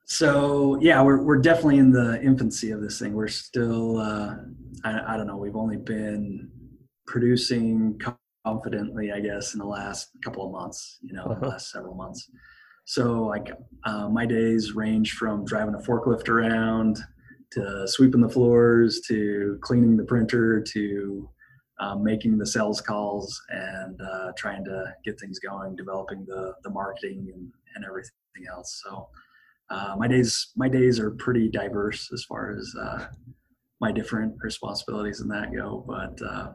So 0.06 0.80
yeah, 0.82 1.02
we're 1.02 1.22
we're 1.22 1.42
definitely 1.42 1.78
in 1.78 1.92
the 1.92 2.22
infancy 2.22 2.72
of 2.72 2.82
this 2.82 3.00
thing. 3.00 3.14
We're 3.14 3.28
still, 3.28 3.98
uh, 3.98 4.38
I, 4.84 5.14
I 5.14 5.18
don't 5.18 5.28
know, 5.28 5.38
we've 5.38 5.56
only 5.56 5.78
been 5.78 6.50
producing 7.10 8.00
confidently, 8.46 9.12
I 9.12 9.20
guess, 9.20 9.54
in 9.54 9.60
the 9.60 9.66
last 9.66 10.10
couple 10.24 10.46
of 10.46 10.52
months, 10.52 11.00
you 11.02 11.14
know, 11.14 11.24
uh-huh. 11.24 11.40
the 11.42 11.48
last 11.50 11.72
several 11.72 11.96
months. 11.96 12.30
So, 12.86 13.24
like, 13.24 13.52
uh, 13.84 14.10
my 14.10 14.26
days 14.26 14.74
range 14.74 15.14
from 15.14 15.44
driving 15.44 15.76
a 15.76 15.80
forklift 15.80 16.30
around 16.30 17.00
to 17.52 17.88
sweeping 17.88 18.22
the 18.22 18.30
floors 18.30 19.02
to 19.08 19.58
cleaning 19.62 19.98
the 19.98 20.04
printer 20.04 20.62
to 20.74 21.30
um, 21.80 22.04
making 22.04 22.38
the 22.38 22.46
sales 22.46 22.80
calls 22.82 23.42
and 23.50 24.00
uh, 24.02 24.32
trying 24.38 24.64
to 24.66 24.94
get 25.04 25.20
things 25.20 25.40
going, 25.40 25.76
developing 25.76 26.26
the 26.26 26.54
the 26.64 26.70
marketing 26.70 27.32
and, 27.34 27.52
and 27.76 27.86
everything 27.86 28.12
else. 28.52 28.82
So, 28.84 29.10
uh, 29.70 29.96
my 29.98 30.08
days 30.08 30.52
my 30.56 30.70
days 30.70 31.00
are 31.00 31.12
pretty 31.12 31.50
diverse 31.50 32.12
as 32.14 32.24
far 32.24 32.56
as 32.56 32.74
uh, 32.80 33.08
my 33.82 33.92
different 33.92 34.36
responsibilities 34.42 35.22
in 35.22 35.28
that 35.30 35.54
go, 35.54 35.84
but 35.88 36.20
uh, 36.22 36.54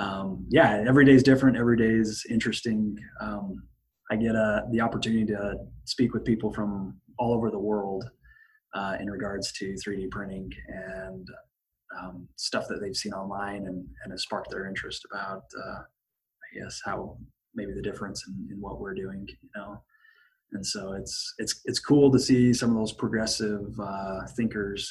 um, 0.00 0.46
yeah, 0.48 0.82
every 0.88 1.04
day 1.04 1.12
is 1.12 1.22
different. 1.22 1.56
Every 1.56 1.76
day 1.76 1.90
is 1.90 2.24
interesting. 2.30 2.96
Um, 3.20 3.62
I 4.10 4.16
get 4.16 4.34
uh, 4.34 4.62
the 4.72 4.80
opportunity 4.80 5.26
to 5.26 5.56
speak 5.84 6.14
with 6.14 6.24
people 6.24 6.52
from 6.52 6.98
all 7.18 7.34
over 7.34 7.50
the 7.50 7.58
world 7.58 8.04
uh, 8.74 8.96
in 8.98 9.10
regards 9.10 9.52
to 9.52 9.74
3D 9.86 10.10
printing 10.10 10.50
and 10.68 11.28
um, 11.98 12.28
stuff 12.36 12.66
that 12.68 12.80
they've 12.80 12.96
seen 12.96 13.12
online 13.12 13.66
and, 13.66 13.86
and 14.02 14.12
has 14.12 14.22
sparked 14.22 14.50
their 14.50 14.66
interest 14.66 15.04
about, 15.12 15.42
uh, 15.58 15.80
I 15.80 16.60
guess, 16.62 16.80
how 16.84 17.18
maybe 17.54 17.72
the 17.74 17.82
difference 17.82 18.24
in, 18.26 18.48
in 18.54 18.60
what 18.60 18.80
we're 18.80 18.94
doing, 18.94 19.26
you 19.28 19.50
know. 19.54 19.82
And 20.52 20.66
so 20.66 20.94
it's 20.94 21.34
it's 21.38 21.60
it's 21.64 21.78
cool 21.78 22.10
to 22.10 22.18
see 22.18 22.52
some 22.52 22.70
of 22.70 22.76
those 22.76 22.92
progressive 22.92 23.68
uh, 23.80 24.26
thinkers 24.36 24.90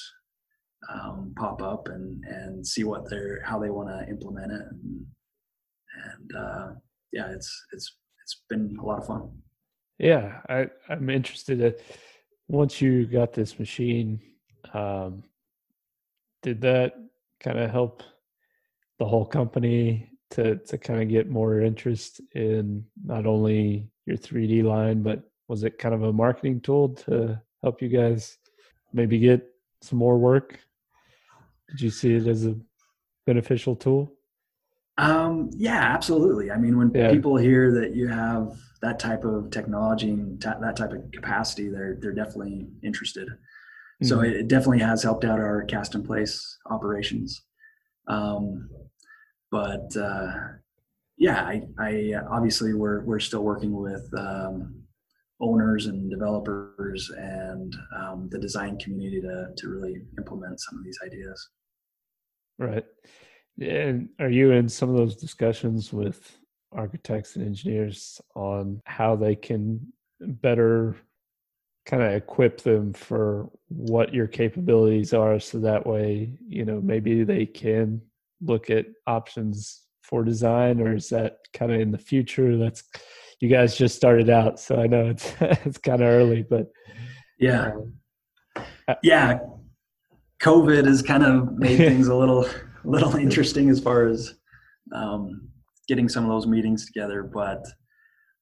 um, 0.93 1.33
pop 1.37 1.61
up 1.61 1.87
and 1.89 2.23
and 2.25 2.65
see 2.65 2.83
what 2.83 3.09
they're 3.09 3.41
how 3.43 3.59
they 3.59 3.69
want 3.69 3.89
to 3.89 4.09
implement 4.09 4.51
it. 4.51 4.61
And, 4.61 5.05
and 6.05 6.37
uh, 6.37 6.67
yeah 7.11 7.31
it's 7.31 7.65
it's 7.73 7.97
it's 8.23 8.41
been 8.49 8.77
a 8.79 8.85
lot 8.85 8.99
of 8.99 9.07
fun. 9.07 9.29
Yeah 9.97 10.39
i 10.47 10.67
i'm 10.89 11.09
interested 11.09 11.59
in 11.61 11.75
once 12.47 12.81
you 12.81 13.05
got 13.05 13.33
this 13.33 13.59
machine 13.59 14.19
um, 14.73 15.23
did 16.41 16.61
that 16.61 16.93
kind 17.39 17.59
of 17.59 17.69
help 17.69 18.03
the 18.97 19.05
whole 19.05 19.25
company 19.25 20.09
to 20.31 20.55
to 20.57 20.77
kind 20.77 21.01
of 21.01 21.09
get 21.09 21.29
more 21.29 21.61
interest 21.61 22.21
in 22.33 22.85
not 23.03 23.25
only 23.25 23.89
your 24.05 24.17
3d 24.17 24.63
line 24.63 25.03
but 25.03 25.23
was 25.47 25.63
it 25.63 25.77
kind 25.79 25.95
of 25.95 26.03
a 26.03 26.13
marketing 26.13 26.61
tool 26.61 26.89
to 26.89 27.39
help 27.63 27.81
you 27.81 27.89
guys 27.89 28.37
maybe 28.93 29.19
get 29.19 29.45
some 29.81 29.97
more 29.97 30.17
work 30.17 30.59
did 31.69 31.81
you 31.81 31.89
see 31.89 32.15
it 32.15 32.27
as 32.27 32.45
a 32.45 32.55
beneficial 33.25 33.75
tool? 33.75 34.11
Um, 34.97 35.49
yeah, 35.53 35.81
absolutely. 35.81 36.51
I 36.51 36.57
mean, 36.57 36.77
when 36.77 36.91
yeah. 36.93 37.11
people 37.11 37.37
hear 37.37 37.71
that 37.79 37.95
you 37.95 38.07
have 38.07 38.57
that 38.81 38.99
type 38.99 39.23
of 39.23 39.49
technology 39.49 40.09
and 40.09 40.41
t- 40.41 40.49
that 40.59 40.75
type 40.75 40.91
of 40.91 41.09
capacity, 41.13 41.69
they're 41.69 41.97
they're 42.01 42.13
definitely 42.13 42.67
interested. 42.83 43.27
Mm-hmm. 43.29 44.07
So 44.07 44.21
it, 44.21 44.33
it, 44.33 44.47
definitely 44.47 44.79
has 44.79 45.01
helped 45.01 45.23
out 45.23 45.39
our 45.39 45.63
cast 45.63 45.95
in 45.95 46.05
place 46.05 46.57
operations. 46.69 47.45
Um, 48.07 48.69
but 49.51 49.95
uh, 49.95 50.31
yeah, 51.17 51.43
I, 51.43 51.63
I 51.79 52.13
obviously 52.29 52.73
we're 52.73 53.01
we're 53.05 53.19
still 53.19 53.43
working 53.43 53.73
with 53.81 54.09
um, 54.17 54.83
owners 55.39 55.85
and 55.85 56.09
developers 56.09 57.09
and 57.17 57.73
um, 57.97 58.27
the 58.31 58.39
design 58.39 58.77
community 58.79 59.21
to 59.21 59.47
to 59.55 59.69
really 59.69 60.01
implement 60.17 60.59
some 60.59 60.77
of 60.77 60.83
these 60.83 60.99
ideas. 61.05 61.49
Right. 62.59 62.85
And 63.59 64.09
are 64.19 64.29
you 64.29 64.51
in 64.51 64.69
some 64.69 64.89
of 64.89 64.95
those 64.95 65.15
discussions 65.15 65.91
with 65.91 66.37
architects 66.71 67.35
and 67.35 67.45
engineers 67.45 68.21
on 68.35 68.81
how 68.85 69.15
they 69.15 69.35
can 69.35 69.91
better 70.21 70.95
kind 71.85 72.03
of 72.03 72.11
equip 72.13 72.61
them 72.61 72.93
for 72.93 73.49
what 73.69 74.13
your 74.13 74.27
capabilities 74.27 75.13
are 75.13 75.39
so 75.39 75.57
that 75.59 75.87
way, 75.87 76.37
you 76.47 76.63
know, 76.65 76.79
maybe 76.79 77.23
they 77.23 77.45
can 77.45 78.01
look 78.41 78.69
at 78.69 78.85
options 79.07 79.81
for 80.03 80.23
design 80.23 80.79
or 80.79 80.95
is 80.95 81.09
that 81.09 81.37
kind 81.53 81.71
of 81.71 81.81
in 81.81 81.91
the 81.91 81.97
future? 81.97 82.55
That's 82.57 82.83
you 83.39 83.47
guys 83.47 83.77
just 83.77 83.95
started 83.95 84.29
out 84.29 84.59
so 84.59 84.75
i 84.79 84.87
know 84.87 85.07
it's 85.07 85.33
it's 85.41 85.77
kind 85.77 86.01
of 86.01 86.07
early 86.07 86.43
but 86.43 86.67
yeah. 87.39 87.71
um, 88.87 88.97
yeah 89.01 89.39
COVID 90.41 90.85
has 90.85 91.01
kind 91.01 91.23
of 91.23 91.57
made 91.57 91.77
things 91.89 92.07
a 92.07 92.15
little 92.15 92.47
little 92.85 93.15
interesting 93.15 93.69
as 93.69 93.79
far 93.79 94.07
as 94.07 94.35
um, 94.95 95.49
getting 95.87 96.07
some 96.07 96.23
of 96.23 96.29
those 96.29 96.47
meetings 96.47 96.85
together. 96.85 97.23
But 97.23 97.65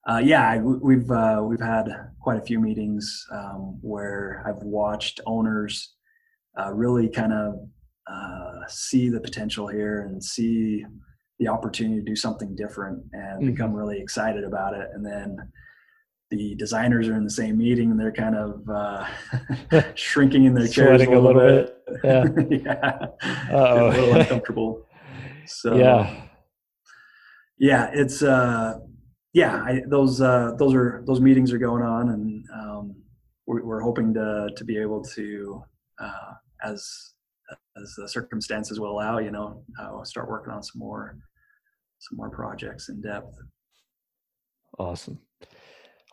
uh, 0.08 0.22
yeah, 0.24 0.58
we've 0.58 1.10
uh, 1.10 1.42
we've 1.44 1.60
had 1.60 1.90
quite 2.22 2.38
a 2.38 2.46
few 2.46 2.60
meetings 2.60 3.26
um, 3.32 3.80
where 3.82 4.44
I've 4.48 4.64
watched 4.64 5.20
owners 5.26 5.96
uh, 6.60 6.74
really 6.74 7.10
kind 7.10 7.34
of 7.34 7.56
uh, 8.10 8.68
see 8.68 9.10
the 9.10 9.20
potential 9.20 9.68
here 9.68 10.02
and 10.02 10.24
see 10.24 10.86
the 11.40 11.48
opportunity 11.48 12.00
to 12.00 12.06
do 12.06 12.16
something 12.16 12.56
different 12.56 13.04
and 13.12 13.42
mm-hmm. 13.42 13.52
become 13.52 13.74
really 13.74 14.00
excited 14.00 14.44
about 14.44 14.74
it, 14.74 14.88
and 14.94 15.06
then 15.06 15.38
the 16.30 16.56
designers 16.56 17.08
are 17.08 17.16
in 17.16 17.24
the 17.24 17.30
same 17.30 17.58
meeting 17.58 17.92
and 17.92 18.00
they're 18.00 18.12
kind 18.12 18.36
of 18.36 18.70
uh, 18.70 19.06
shrinking 19.96 20.46
in 20.46 20.54
their 20.54 20.68
chairs 20.68 21.02
a 21.02 21.10
little, 21.10 21.20
a 21.20 21.28
little 21.28 21.42
bit. 21.42 22.02
bit. 22.02 22.64
Yeah. 22.64 23.08
yeah. 23.50 23.56
a 23.56 23.90
little 23.90 24.14
uncomfortable. 24.20 24.86
So 25.46 25.76
yeah. 25.76 26.24
Yeah, 27.58 27.90
it's 27.94 28.22
uh 28.22 28.80
yeah, 29.34 29.56
I, 29.56 29.82
those 29.88 30.22
uh 30.22 30.52
those 30.60 30.74
are 30.76 31.04
those 31.08 31.22
meetings 31.22 31.52
are 31.54 31.58
going 31.58 31.84
on 31.84 32.10
and 32.10 32.46
um 32.54 32.96
we're, 33.46 33.64
we're 33.64 33.82
hoping 33.82 34.14
to 34.14 34.50
to 34.56 34.64
be 34.66 34.78
able 34.78 35.04
to 35.16 35.64
uh 36.00 36.34
as 36.64 37.14
as 37.82 37.94
the 37.98 38.10
circumstances 38.10 38.80
will 38.80 38.92
allow, 38.92 39.20
you 39.20 39.32
know, 39.32 39.64
uh, 39.80 40.04
start 40.04 40.30
working 40.30 40.52
on 40.52 40.64
some 40.64 40.80
more 40.80 41.18
some 42.00 42.18
more 42.18 42.30
projects 42.30 42.90
in 42.90 43.02
depth. 43.02 43.36
Awesome. 44.78 45.20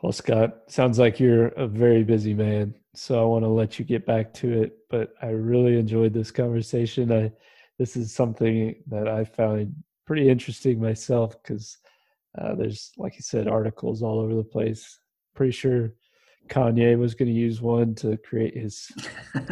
Well, 0.04 0.12
Scott, 0.12 0.64
sounds 0.66 0.98
like 0.98 1.18
you're 1.18 1.46
a 1.46 1.66
very 1.66 2.04
busy 2.04 2.34
man, 2.34 2.74
so 2.94 3.22
I 3.22 3.24
want 3.24 3.42
to 3.42 3.48
let 3.48 3.78
you 3.78 3.86
get 3.86 4.04
back 4.04 4.34
to 4.34 4.52
it. 4.52 4.76
But 4.90 5.14
I 5.22 5.28
really 5.28 5.78
enjoyed 5.78 6.12
this 6.12 6.30
conversation. 6.30 7.10
I 7.10 7.32
this 7.78 7.96
is 7.96 8.14
something 8.14 8.74
that 8.88 9.08
I 9.08 9.24
found 9.24 9.74
pretty 10.06 10.28
interesting 10.28 10.78
myself 10.78 11.42
because 11.42 11.78
uh, 12.38 12.54
there's, 12.54 12.92
like 12.98 13.14
you 13.14 13.22
said, 13.22 13.48
articles 13.48 14.02
all 14.02 14.20
over 14.20 14.34
the 14.34 14.44
place. 14.44 14.98
Pretty 15.34 15.52
sure 15.52 15.94
Kanye 16.50 16.98
was 16.98 17.14
going 17.14 17.30
to 17.30 17.34
use 17.34 17.62
one 17.62 17.94
to 17.94 18.18
create 18.18 18.58
his 18.58 18.92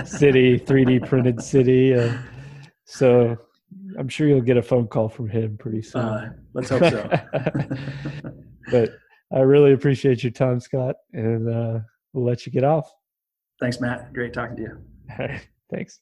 city, 0.05 0.59
3D 0.59 1.09
printed 1.09 1.43
city. 1.43 1.95
Uh, 1.95 2.19
so 2.85 3.39
I'm 3.99 4.11
sure 4.11 4.29
you'll 4.29 4.43
get 4.43 4.59
a 4.59 4.63
phone 4.63 4.87
call 4.87 5.09
from 5.09 5.31
him 5.31 5.57
pretty 5.57 5.81
soon. 5.81 6.03
Uh, 6.03 6.33
let's 6.53 6.69
hope 6.69 6.83
so. 6.83 7.11
but 8.71 8.91
I 9.33 9.41
really 9.41 9.73
appreciate 9.73 10.23
your 10.23 10.33
time, 10.33 10.61
Scott, 10.61 10.97
and 11.13 11.49
uh, 11.49 11.81
we'll 12.13 12.25
let 12.25 12.45
you 12.45 12.53
get 12.53 12.65
off. 12.65 12.93
Thanks, 13.61 13.81
Matt. 13.81 14.13
Great 14.13 14.33
talking 14.33 14.57
to 14.57 14.63
you. 14.63 15.39
Thanks. 15.71 15.99